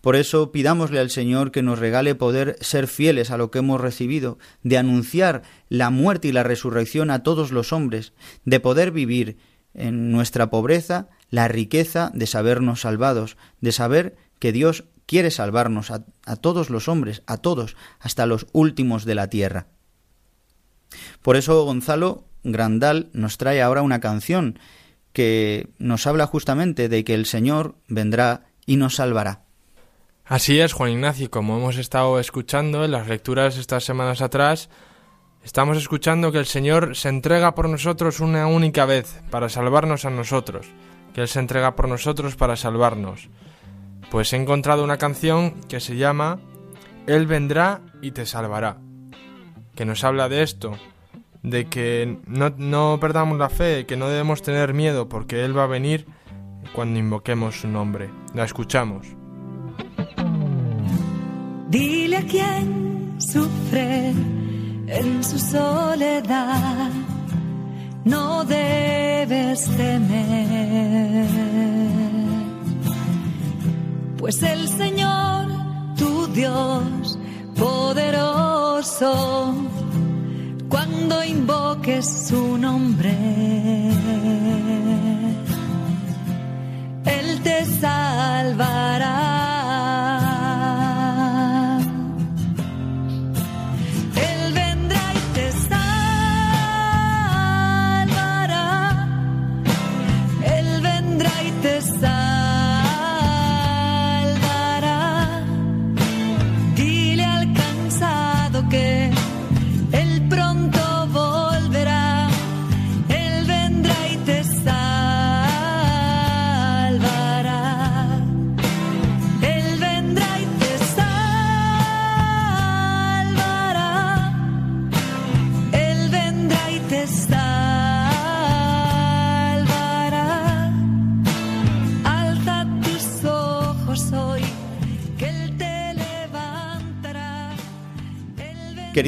[0.00, 3.80] Por eso pidámosle al Señor que nos regale poder ser fieles a lo que hemos
[3.80, 8.12] recibido, de anunciar la muerte y la resurrección a todos los hombres,
[8.44, 9.36] de poder vivir
[9.74, 16.04] en nuestra pobreza la riqueza de sabernos salvados, de saber que Dios quiere salvarnos a,
[16.24, 19.66] a todos los hombres, a todos, hasta los últimos de la tierra.
[21.22, 24.58] Por eso Gonzalo Grandal nos trae ahora una canción
[25.12, 29.42] que nos habla justamente de que el Señor vendrá y nos salvará.
[30.30, 34.70] Así es, Juan Ignacio, como hemos estado escuchando en las lecturas estas semanas atrás,
[35.42, 40.10] estamos escuchando que el Señor se entrega por nosotros una única vez para salvarnos a
[40.10, 40.68] nosotros,
[41.14, 43.28] que Él se entrega por nosotros para salvarnos.
[44.08, 46.38] Pues he encontrado una canción que se llama
[47.08, 48.76] Él vendrá y te salvará,
[49.74, 50.78] que nos habla de esto,
[51.42, 55.64] de que no, no perdamos la fe, que no debemos tener miedo porque Él va
[55.64, 56.06] a venir
[56.72, 58.10] cuando invoquemos su nombre.
[58.32, 59.19] La escuchamos.
[61.70, 64.12] Dile a quien sufre
[64.88, 66.90] en su soledad,
[68.04, 71.28] no debes temer,
[74.18, 75.46] pues el Señor,
[75.96, 77.16] tu Dios
[77.56, 79.54] poderoso,
[80.68, 83.14] cuando invoques su nombre,
[87.04, 89.49] Él te salvará.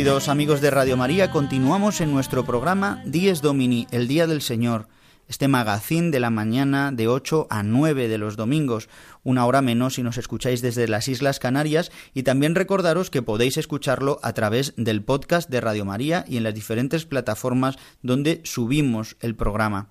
[0.03, 4.89] Queridos amigos de Radio María, continuamos en nuestro programa Dies Domini, el Día del Señor,
[5.29, 8.89] este magazín de la mañana de 8 a 9 de los domingos,
[9.23, 13.59] una hora menos si nos escucháis desde las Islas Canarias y también recordaros que podéis
[13.59, 19.17] escucharlo a través del podcast de Radio María y en las diferentes plataformas donde subimos
[19.21, 19.91] el programa.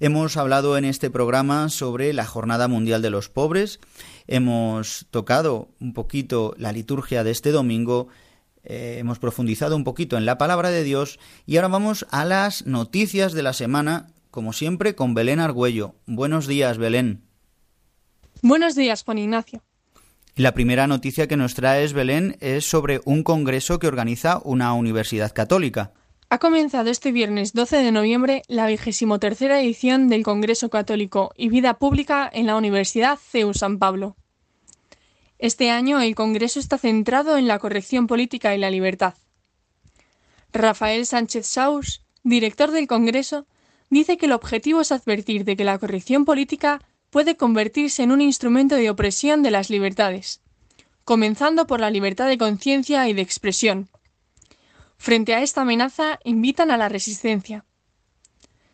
[0.00, 3.78] Hemos hablado en este programa sobre la Jornada Mundial de los Pobres,
[4.26, 8.08] hemos tocado un poquito la liturgia de este domingo,
[8.64, 12.66] eh, hemos profundizado un poquito en la palabra de Dios y ahora vamos a las
[12.66, 15.94] noticias de la semana, como siempre, con Belén Argüello.
[16.06, 17.22] Buenos días, Belén.
[18.42, 19.62] Buenos días, Juan Ignacio.
[20.36, 25.32] La primera noticia que nos traes, Belén, es sobre un congreso que organiza una universidad
[25.32, 25.92] católica.
[26.30, 31.48] Ha comenzado este viernes 12 de noviembre la vigésimo tercera edición del Congreso Católico y
[31.48, 34.16] Vida Pública en la Universidad CEU San Pablo.
[35.40, 39.14] Este año el Congreso está centrado en la corrección política y la libertad.
[40.52, 43.46] Rafael Sánchez Saus, director del Congreso,
[43.88, 48.20] dice que el objetivo es advertir de que la corrección política puede convertirse en un
[48.20, 50.42] instrumento de opresión de las libertades,
[51.04, 53.88] comenzando por la libertad de conciencia y de expresión.
[54.98, 57.64] Frente a esta amenaza, invitan a la resistencia.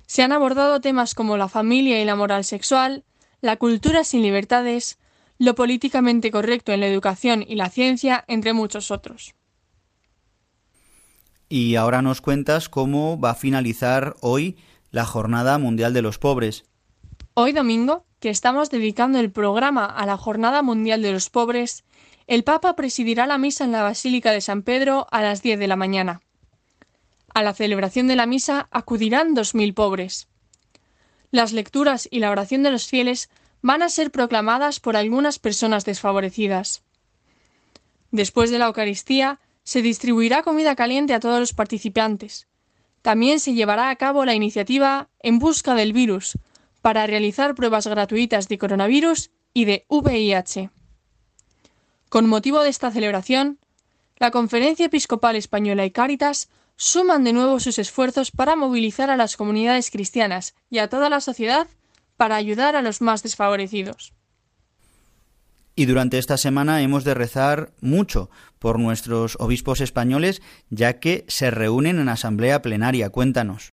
[0.09, 3.05] Se han abordado temas como la familia y la moral sexual,
[3.41, 4.99] la cultura sin libertades,
[5.39, 9.34] lo políticamente correcto en la educación y la ciencia, entre muchos otros.
[11.49, 14.57] Y ahora nos cuentas cómo va a finalizar hoy
[14.91, 16.64] la Jornada Mundial de los Pobres.
[17.34, 21.84] Hoy domingo, que estamos dedicando el programa a la Jornada Mundial de los Pobres,
[22.26, 25.68] el Papa presidirá la misa en la Basílica de San Pedro a las 10 de
[25.68, 26.22] la mañana.
[27.32, 30.26] A la celebración de la misa acudirán dos mil pobres.
[31.30, 33.28] Las lecturas y la oración de los fieles
[33.62, 36.82] van a ser proclamadas por algunas personas desfavorecidas.
[38.11, 42.46] Después de la Eucaristía, se distribuirá comida caliente a todos los participantes.
[43.02, 46.38] También se llevará a cabo la iniciativa En Busca del Virus,
[46.82, 50.70] para realizar pruebas gratuitas de coronavirus y de VIH.
[52.09, 53.59] Con motivo de esta celebración,
[54.18, 59.36] la Conferencia Episcopal Española y Cáritas suman de nuevo sus esfuerzos para movilizar a las
[59.36, 61.66] comunidades cristianas y a toda la sociedad
[62.17, 64.12] para ayudar a los más desfavorecidos.
[65.75, 70.41] Y durante esta semana hemos de rezar mucho por nuestros obispos españoles,
[70.71, 73.11] ya que se reúnen en asamblea plenaria.
[73.11, 73.73] Cuéntanos.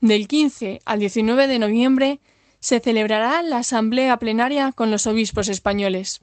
[0.00, 2.20] Del 15 al 19 de noviembre
[2.58, 6.20] se celebrará la asamblea plenaria con los obispos españoles.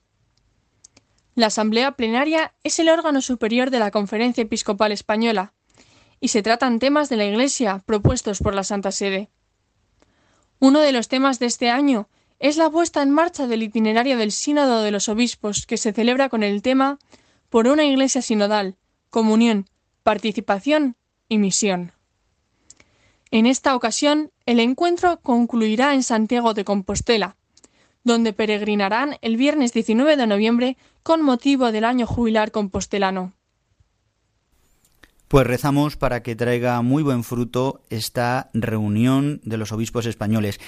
[1.35, 5.53] La asamblea plenaria es el órgano superior de la Conferencia Episcopal Española
[6.19, 9.29] y se tratan temas de la Iglesia propuestos por la Santa Sede.
[10.63, 12.07] Uno de los temas de este año
[12.39, 16.29] es la puesta en marcha del itinerario del Sínodo de los Obispos, que se celebra
[16.29, 16.99] con el tema
[17.49, 18.77] Por una Iglesia sinodal,
[19.09, 19.67] comunión,
[20.03, 20.95] participación
[21.27, 21.91] y misión.
[23.29, 27.35] En esta ocasión, el encuentro concluirá en Santiago de Compostela,
[28.05, 33.33] donde peregrinarán el viernes 19 de noviembre con motivo del año jubilar compostelano.
[35.33, 40.59] Pues rezamos para que traiga muy buen fruto esta reunión de los obispos españoles.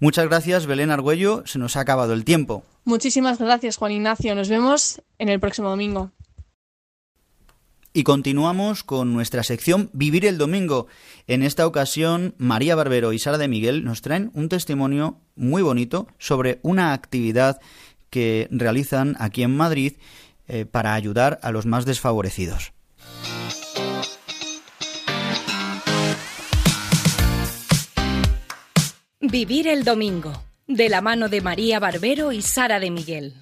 [0.00, 1.44] Muchas gracias, Belén Argüello.
[1.46, 2.64] Se nos ha acabado el tiempo.
[2.84, 4.34] Muchísimas gracias, Juan Ignacio.
[4.34, 6.10] Nos vemos en el próximo domingo.
[7.92, 10.88] Y continuamos con nuestra sección Vivir el Domingo.
[11.28, 16.08] En esta ocasión, María Barbero y Sara de Miguel nos traen un testimonio muy bonito
[16.18, 17.60] sobre una actividad
[18.10, 19.92] que realizan aquí en Madrid
[20.48, 22.72] eh, para ayudar a los más desfavorecidos.
[29.30, 30.32] Vivir el Domingo,
[30.66, 33.34] de la mano de María Barbero y Sara de Miguel.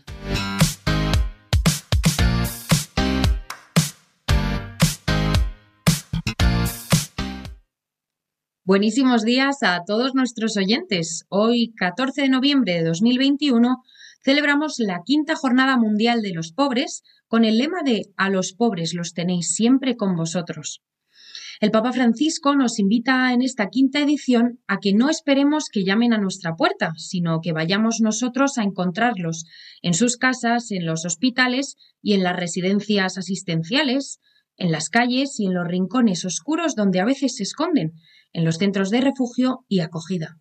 [8.65, 11.25] Buenísimos días a todos nuestros oyentes.
[11.29, 13.85] Hoy, 14 de noviembre de 2021,
[14.25, 18.93] celebramos la quinta Jornada Mundial de los Pobres con el lema de A los pobres
[18.93, 20.83] los tenéis siempre con vosotros.
[21.59, 26.13] El Papa Francisco nos invita en esta quinta edición a que no esperemos que llamen
[26.13, 29.47] a nuestra puerta, sino que vayamos nosotros a encontrarlos
[29.81, 34.21] en sus casas, en los hospitales y en las residencias asistenciales,
[34.59, 37.93] en las calles y en los rincones oscuros donde a veces se esconden,
[38.35, 40.37] en los centros de refugio y acogida.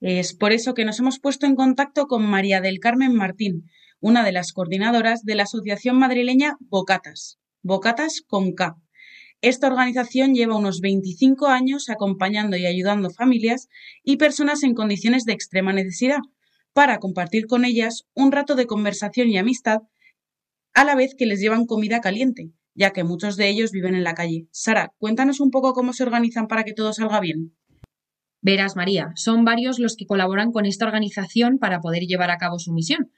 [0.00, 3.64] Es por eso que nos hemos puesto en contacto con María del Carmen Martín,
[4.00, 8.76] una de las coordinadoras de la Asociación Madrileña Bocatas, Bocatas con K,
[9.40, 13.68] esta organización lleva unos 25 años acompañando y ayudando familias
[14.02, 16.18] y personas en condiciones de extrema necesidad
[16.72, 19.78] para compartir con ellas un rato de conversación y amistad
[20.74, 24.04] a la vez que les llevan comida caliente, ya que muchos de ellos viven en
[24.04, 24.48] la calle.
[24.50, 27.56] Sara, cuéntanos un poco cómo se organizan para que todo salga bien.
[28.40, 32.58] Verás, María, son varios los que colaboran con esta organización para poder llevar a cabo
[32.58, 33.10] su misión.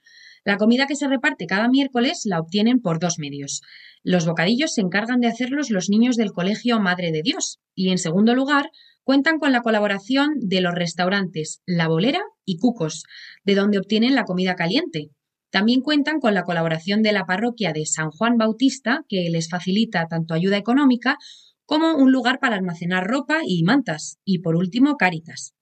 [0.43, 3.61] La comida que se reparte cada miércoles la obtienen por dos medios.
[4.03, 7.99] Los bocadillos se encargan de hacerlos los niños del Colegio Madre de Dios y, en
[7.99, 8.71] segundo lugar,
[9.03, 13.03] cuentan con la colaboración de los restaurantes La Bolera y Cucos,
[13.43, 15.09] de donde obtienen la comida caliente.
[15.51, 20.07] También cuentan con la colaboración de la parroquia de San Juan Bautista, que les facilita
[20.07, 21.17] tanto ayuda económica
[21.65, 24.17] como un lugar para almacenar ropa y mantas.
[24.25, 25.53] Y por último, Cáritas.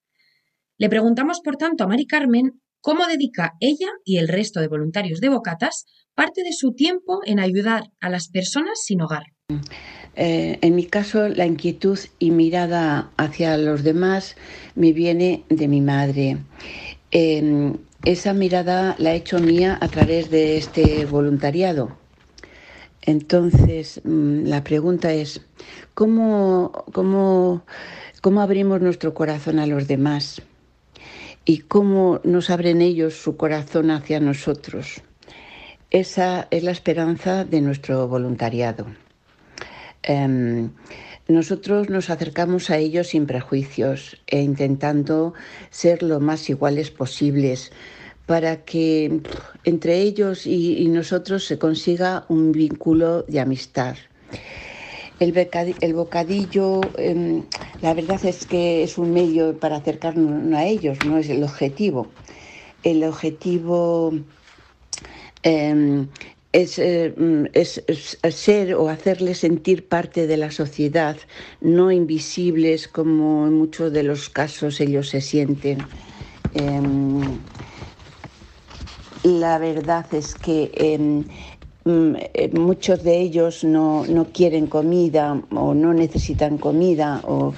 [0.77, 5.19] Le preguntamos, por tanto, a Mari Carmen cómo dedica ella y el resto de voluntarios
[5.19, 9.23] de Bocatas parte de su tiempo en ayudar a las personas sin hogar.
[10.15, 14.35] Eh, en mi caso, la inquietud y mirada hacia los demás
[14.75, 16.37] me viene de mi madre.
[17.11, 21.97] Em, esa mirada la he hecho mía a través de este voluntariado.
[23.01, 25.41] Entonces, mm, la pregunta es,
[25.93, 27.63] ¿cómo, cómo,
[28.21, 30.41] cómo abrimos nuestro corazón a los demás?
[31.49, 35.01] Y cómo nos abren ellos su corazón hacia nosotros.
[35.89, 38.85] Esa es la esperanza de nuestro voluntariado.
[40.03, 40.69] Em,
[41.27, 45.33] nosotros nos acercamos a ellos sin prejuicios e intentando
[45.71, 47.71] ser lo más iguales posibles
[48.27, 49.19] para que
[49.63, 53.95] entre ellos y nosotros se consiga un vínculo de amistad.
[55.19, 57.43] El, bocadillo, em,
[57.81, 62.07] la verdad es que es un medio para acercarnos a ellos, no es el objetivo.
[62.83, 64.13] El objetivo
[65.43, 66.07] em,
[66.53, 67.83] eh, mm, es,
[68.31, 71.17] ser o hacerles sentir parte de la sociedad,
[71.61, 75.79] no invisibles como en muchos de los casos ellos se sienten.
[76.55, 77.21] Em,
[79.23, 80.71] la verdad es que
[82.53, 87.53] muchos de ellos no, quieren comida o no necesitan comida o,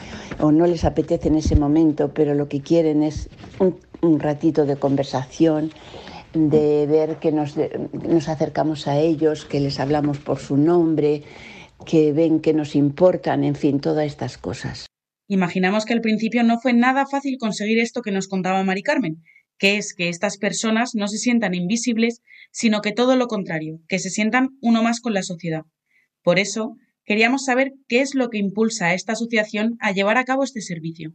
[0.51, 3.29] no les apetece en ese momento, pero lo que quieren es
[3.59, 5.71] un ratito de conversación
[6.33, 7.55] de ver que nos,
[8.07, 11.23] nos acercamos a ellos, que les hablamos por su nombre,
[11.85, 14.85] que ven que nos importan, en fin, todas estas cosas.
[15.27, 19.23] Imaginamos que al principio no fue nada fácil conseguir esto que nos contaba Mari Carmen,
[19.61, 23.99] que es que estas personas no se sientan invisibles, sino que todo lo contrario, que
[23.99, 25.65] se sientan uno más con la sociedad.
[26.23, 30.23] Por eso, queríamos saber qué es lo que impulsa a esta asociación a llevar a
[30.25, 31.13] cabo este servicio.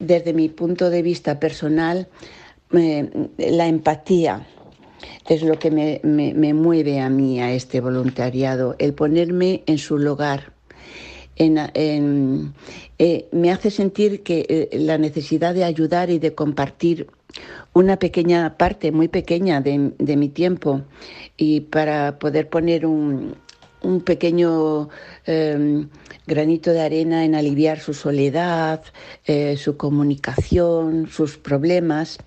[0.00, 2.08] Desde mi punto de vista personal,
[2.72, 4.48] la empatía
[5.28, 10.53] es lo que me, mueve a mí a este voluntariado, el ponerme en su lugar.
[11.36, 17.08] Eh, me hace sentir que eh, la necesidad de ayudar y de compartir
[17.72, 20.82] una pequeña parte, muy pequeña de, mi tiempo,
[21.36, 23.34] y para poder poner un,
[24.04, 24.88] pequeño
[25.26, 25.88] em,
[26.26, 28.82] granito de arena en aliviar su soledad,
[29.26, 32.18] eh, su comunicación, sus problemas.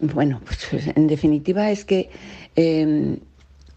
[0.00, 2.08] bueno, pues en definitiva es que,
[2.54, 3.18] em,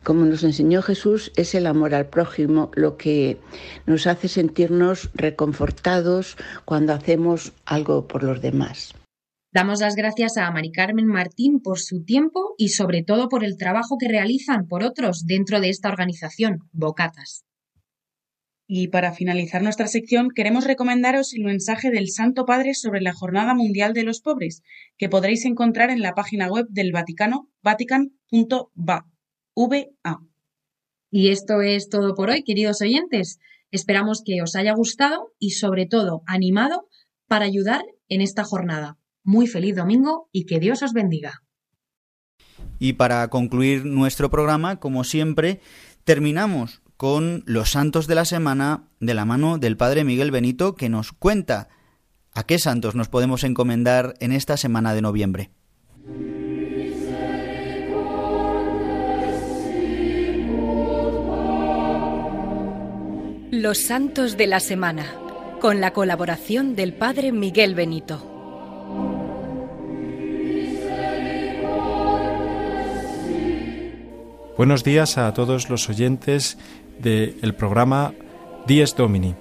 [0.04, 3.38] como nos enseñó Jesús, es el amor al prójimo lo que
[3.86, 8.94] nos hace sentirnos reconfortados cuando hacemos algo por los demás.
[9.54, 13.58] Damos las gracias a Mari Carmen Martín por su tiempo y sobre todo por el
[13.58, 17.44] trabajo que realizan por otros dentro de esta organización, Bocatas.
[18.66, 23.54] Y para finalizar nuestra sección, queremos recomendaros el mensaje del Santo Padre sobre la Jornada
[23.54, 24.64] Mundial de los Pobres,
[24.98, 29.12] que podréis encontrar en la página web del Vaticano, vatican.va.
[31.10, 33.40] Y esto es todo por hoy, queridos oyentes.
[33.72, 36.88] Esperamos que os haya gustado y, sobre todo, animado
[37.28, 38.98] para ayudar en esta jornada.
[39.24, 41.44] Muy feliz domingo y que Dios os bendiga.
[42.80, 45.62] Y para concluir nuestro programa, como siempre,
[46.04, 50.90] terminamos con los santos de la semana de la mano del Padre Miguel Benito que
[50.90, 51.70] nos cuenta
[52.34, 55.52] a qué santos nos podemos encomendar en esta semana de noviembre.
[63.52, 65.06] Los santos de la semana,
[65.60, 68.26] con la colaboración del Padre Miguel Benito.
[74.56, 76.58] Buenos días a todos los oyentes
[76.98, 78.14] del programa
[78.68, 79.36] Dies Domini.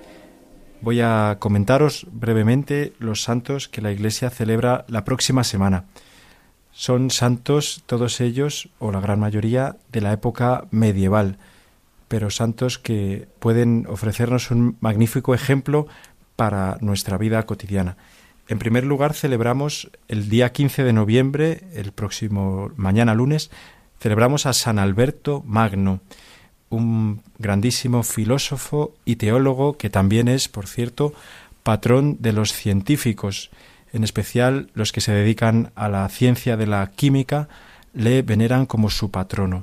[0.81, 5.85] Voy a comentaros brevemente los santos que la Iglesia celebra la próxima semana.
[6.73, 11.39] Son santos todos ellos, o la gran mayoría, de la época medieval,
[12.11, 15.87] pero santos que pueden ofrecernos un magnífico ejemplo
[16.35, 17.97] para nuestra vida cotidiana.
[18.49, 23.53] En primer lugar, celebramos el día 15 de noviembre, el próximo mañana lunes,
[24.01, 26.01] celebramos a San Alberto Magno
[26.69, 31.13] un grandísimo filósofo y teólogo que también es, por cierto,
[31.63, 33.51] patrón de los científicos,
[33.93, 37.49] en especial los que se dedican a la ciencia de la química,
[37.95, 39.63] le veneran como su patrono.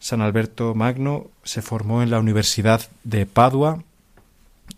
[0.00, 3.84] San Alberto Magno se formó en la Universidad de Padua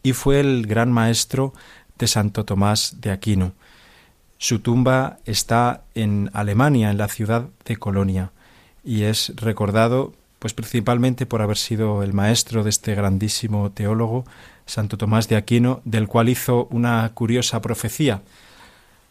[0.03, 1.55] y fue el gran maestro
[1.97, 3.53] de Santo Tomás de Aquino.
[4.39, 8.33] Su tumba está en Alemania, en la ciudad de Colonia,
[8.85, 14.25] y es recordado pues principalmente por haber sido el maestro de este grandísimo teólogo,
[14.67, 18.23] Santo Tomás de Aquino, del cual hizo una curiosa profecía.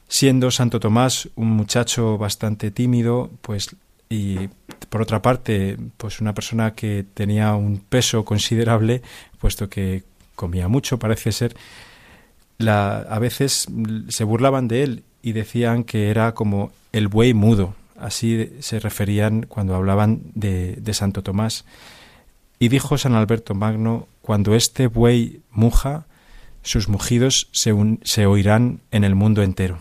[0.09, 3.77] Siendo Santo Tomás un muchacho bastante tímido, pues
[4.11, 4.49] y
[4.89, 9.01] por otra parte, pues una persona que tenía un peso considerable,
[9.39, 10.03] puesto que
[10.35, 11.55] comía mucho, parece ser,
[12.57, 13.67] la, a veces
[14.09, 19.43] se burlaban de él y decían que era como el buey mudo, Así se referían
[19.43, 21.65] cuando hablaban de, Santo Tomás.
[22.57, 26.07] Y dijo San Alberto Magno, cuando este buey muja,
[26.63, 29.77] sus mugidos se, se oirán en el mundo entero.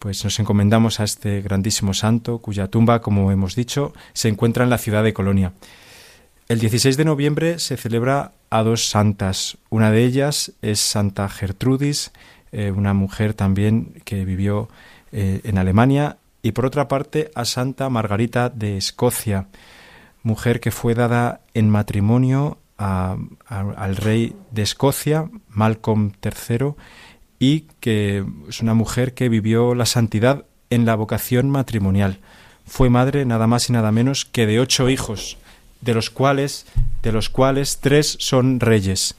[0.00, 4.70] Pues nos encomendamos a este grandísimo santo, cuya tumba, como hemos dicho, se encuentra en
[4.70, 5.52] la ciudad de Colonia.
[6.48, 9.58] El 16 de noviembre se celebra a dos santas.
[9.68, 12.12] Una de ellas es Santa Gertrudis,
[12.50, 14.70] eh, una mujer también que vivió
[15.12, 19.48] eh, en Alemania y por otra parte a Santa Margarita de Escocia,
[20.22, 26.72] mujer que fue dada en matrimonio al rey de Escocia, Malcolm III,
[27.40, 32.20] y que es una mujer que vivió la santidad en la vocación matrimonial.
[32.66, 35.38] fue madre nada más y nada menos que de ocho hijos,
[35.80, 36.66] de los cuales,
[37.02, 39.16] de los cuales tres son reyes.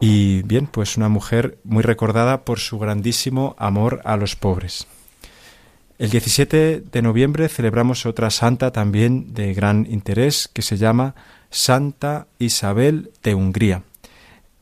[0.00, 4.86] Y bien, pues una mujer muy recordada por su grandísimo amor a los pobres.
[5.98, 11.14] El 17 de noviembre celebramos otra santa también de gran interés que se llama
[11.50, 13.82] Santa Isabel de Hungría.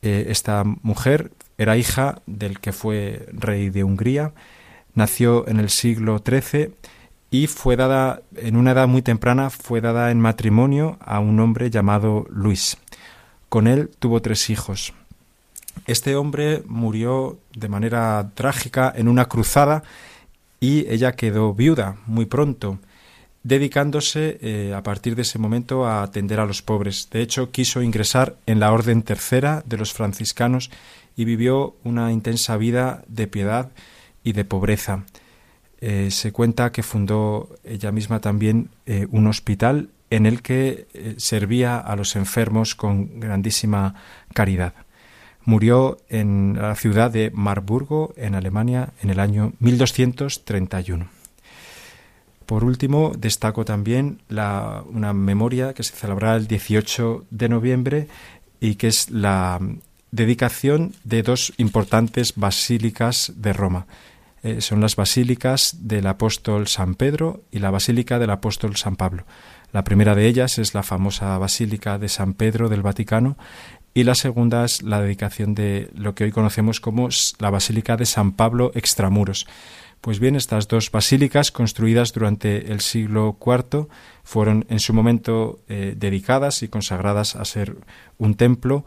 [0.01, 1.31] Eh, esta mujer
[1.61, 4.33] era hija del que fue rey de Hungría,
[4.95, 6.73] nació en el siglo XIII
[7.29, 11.69] y fue dada, en una edad muy temprana, fue dada en matrimonio a un hombre
[11.69, 12.77] llamado Luis.
[13.47, 14.93] Con él tuvo tres hijos.
[15.85, 19.83] Este hombre murió de manera trágica en una cruzada
[20.59, 22.79] y ella quedó viuda muy pronto,
[23.43, 27.07] dedicándose eh, a partir de ese momento a atender a los pobres.
[27.11, 30.71] De hecho, quiso ingresar en la Orden Tercera de los franciscanos
[31.15, 33.71] y vivió una intensa vida de piedad
[34.23, 35.05] y de pobreza.
[35.79, 41.15] Eh, se cuenta que fundó ella misma también eh, un hospital en el que eh,
[41.17, 43.95] servía a los enfermos con grandísima
[44.33, 44.73] caridad.
[45.43, 51.07] Murió en la ciudad de Marburgo, en Alemania, en el año 1231.
[52.45, 58.07] Por último, destaco también una memoria que se celebrará el 18 de noviembre
[58.59, 59.59] y que es la
[60.11, 63.87] dedicación de dos importantes basílicas de Roma.
[64.43, 69.25] Eh, son las basílicas del apóstol San Pedro y la basílica del apóstol San Pablo.
[69.71, 73.37] La primera de ellas es la famosa basílica de San Pedro del Vaticano
[73.93, 77.09] y la segunda es la dedicación de lo que hoy conocemos como
[77.39, 79.47] la basílica de San Pablo extramuros.
[80.01, 83.87] Pues bien, estas dos basílicas, construidas durante el siglo IV,
[84.23, 87.77] fueron en su momento eh, dedicadas y consagradas a ser
[88.17, 88.83] un templo.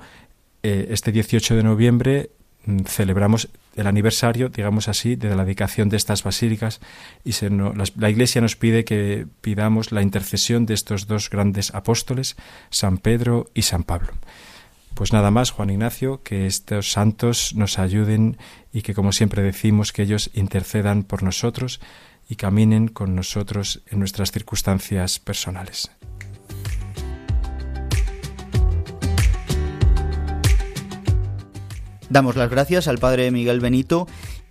[0.65, 2.31] Eh, este 18 de noviembre
[2.65, 6.81] mm, celebramos el aniversario, digamos así, de la dedicación de estas basílicas
[7.23, 7.33] y
[7.97, 12.37] la, Iglesia nos pide que pidamos la intercesión de estos dos grandes apóstoles,
[12.71, 14.15] San Pedro y San Pablo.
[14.95, 18.39] Pues nada más, Juan Ignacio, que estos santos nos ayuden
[18.73, 21.81] y que, como siempre decimos, que ellos intercedan por nosotros
[22.27, 25.91] y caminen con nosotros en nuestras circunstancias personales.
[32.15, 34.07] Damos las gracias al padre Miguel Benito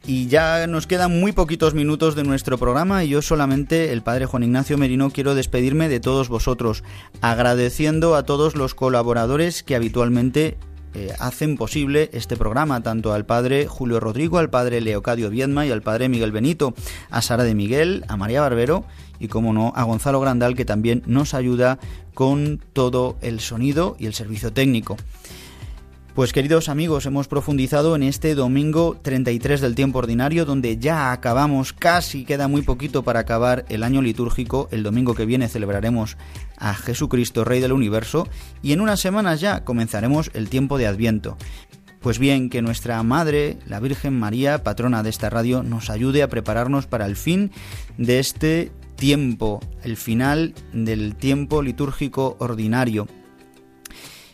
[0.06, 4.26] y ya nos quedan muy poquitos minutos de nuestro programa y yo solamente, el padre
[4.26, 6.84] Juan Ignacio Merino, quiero despedirme de todos vosotros,
[7.22, 10.58] agradeciendo a todos los colaboradores que habitualmente
[10.94, 15.72] eh, hacen posible este programa, tanto al padre Julio Rodrigo, al padre Leocadio Viedma y
[15.72, 16.74] al padre Miguel Benito,
[17.12, 18.84] a Sara de Miguel, a María Barbero
[19.22, 21.80] y, como no, a Gonzalo Grandal, que también nos ayuda
[22.14, 24.98] con todo el sonido y el servicio técnico.
[26.14, 31.74] Pues queridos amigos, hemos profundizado en este domingo 33 del tiempo ordinario, donde ya acabamos,
[31.74, 34.70] casi queda muy poquito para acabar el año litúrgico.
[34.72, 36.16] El domingo que viene celebraremos
[36.56, 38.28] a Jesucristo, Rey del Universo,
[38.62, 41.36] y en unas semanas ya comenzaremos el tiempo de Adviento.
[42.00, 46.30] Pues bien, que nuestra Madre, la Virgen María, patrona de esta radio, nos ayude a
[46.30, 47.50] prepararnos para el fin
[47.98, 53.08] de este tiempo, el final del tiempo litúrgico ordinario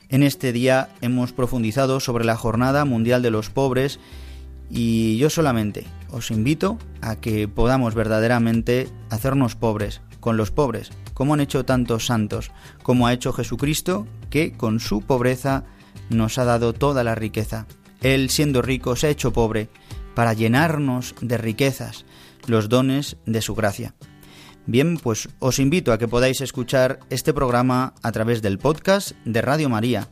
[0.09, 3.99] en este día hemos profundizado sobre la Jornada Mundial de los Pobres
[4.69, 11.33] y yo solamente os invito a que podamos verdaderamente hacernos pobres con los pobres, como
[11.33, 12.51] han hecho tantos santos,
[12.83, 15.63] como ha hecho Jesucristo, que con su pobreza
[16.09, 17.67] nos ha dado toda la riqueza.
[18.01, 19.69] Él, siendo rico, se ha hecho pobre
[20.15, 22.05] para llenarnos de riquezas
[22.47, 23.93] los dones de su gracia.
[24.69, 29.41] Bien, pues os invito a que podáis escuchar este programa a través del podcast de
[29.41, 30.09] Radio María.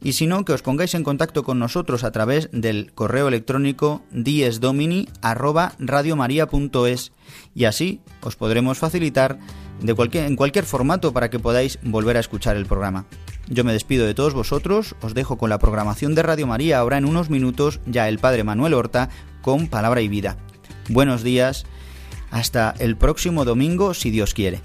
[0.00, 4.04] Y si no, que os pongáis en contacto con nosotros a través del correo electrónico
[4.12, 7.12] diesdomini@radiomaria.es
[7.52, 9.40] y así os podremos facilitar
[9.82, 13.06] en cualquier formato para que podáis volver a escuchar el programa.
[13.48, 16.98] Yo me despido de todos vosotros, os dejo con la programación de Radio María ahora
[16.98, 19.08] en unos minutos ya el Padre Manuel Horta
[19.42, 20.36] con Palabra y Vida.
[20.88, 21.66] Buenos días
[22.36, 24.60] hasta el próximo domingo, si Dios quiere.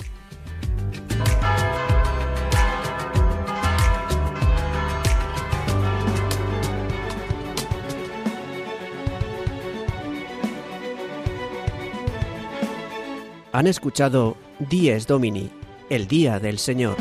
[13.54, 15.50] Han escuchado Dies Domini,
[15.90, 16.98] el Día del Señor,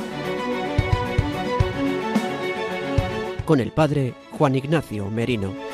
[3.44, 5.69] con el Padre Juan Ignacio Merino.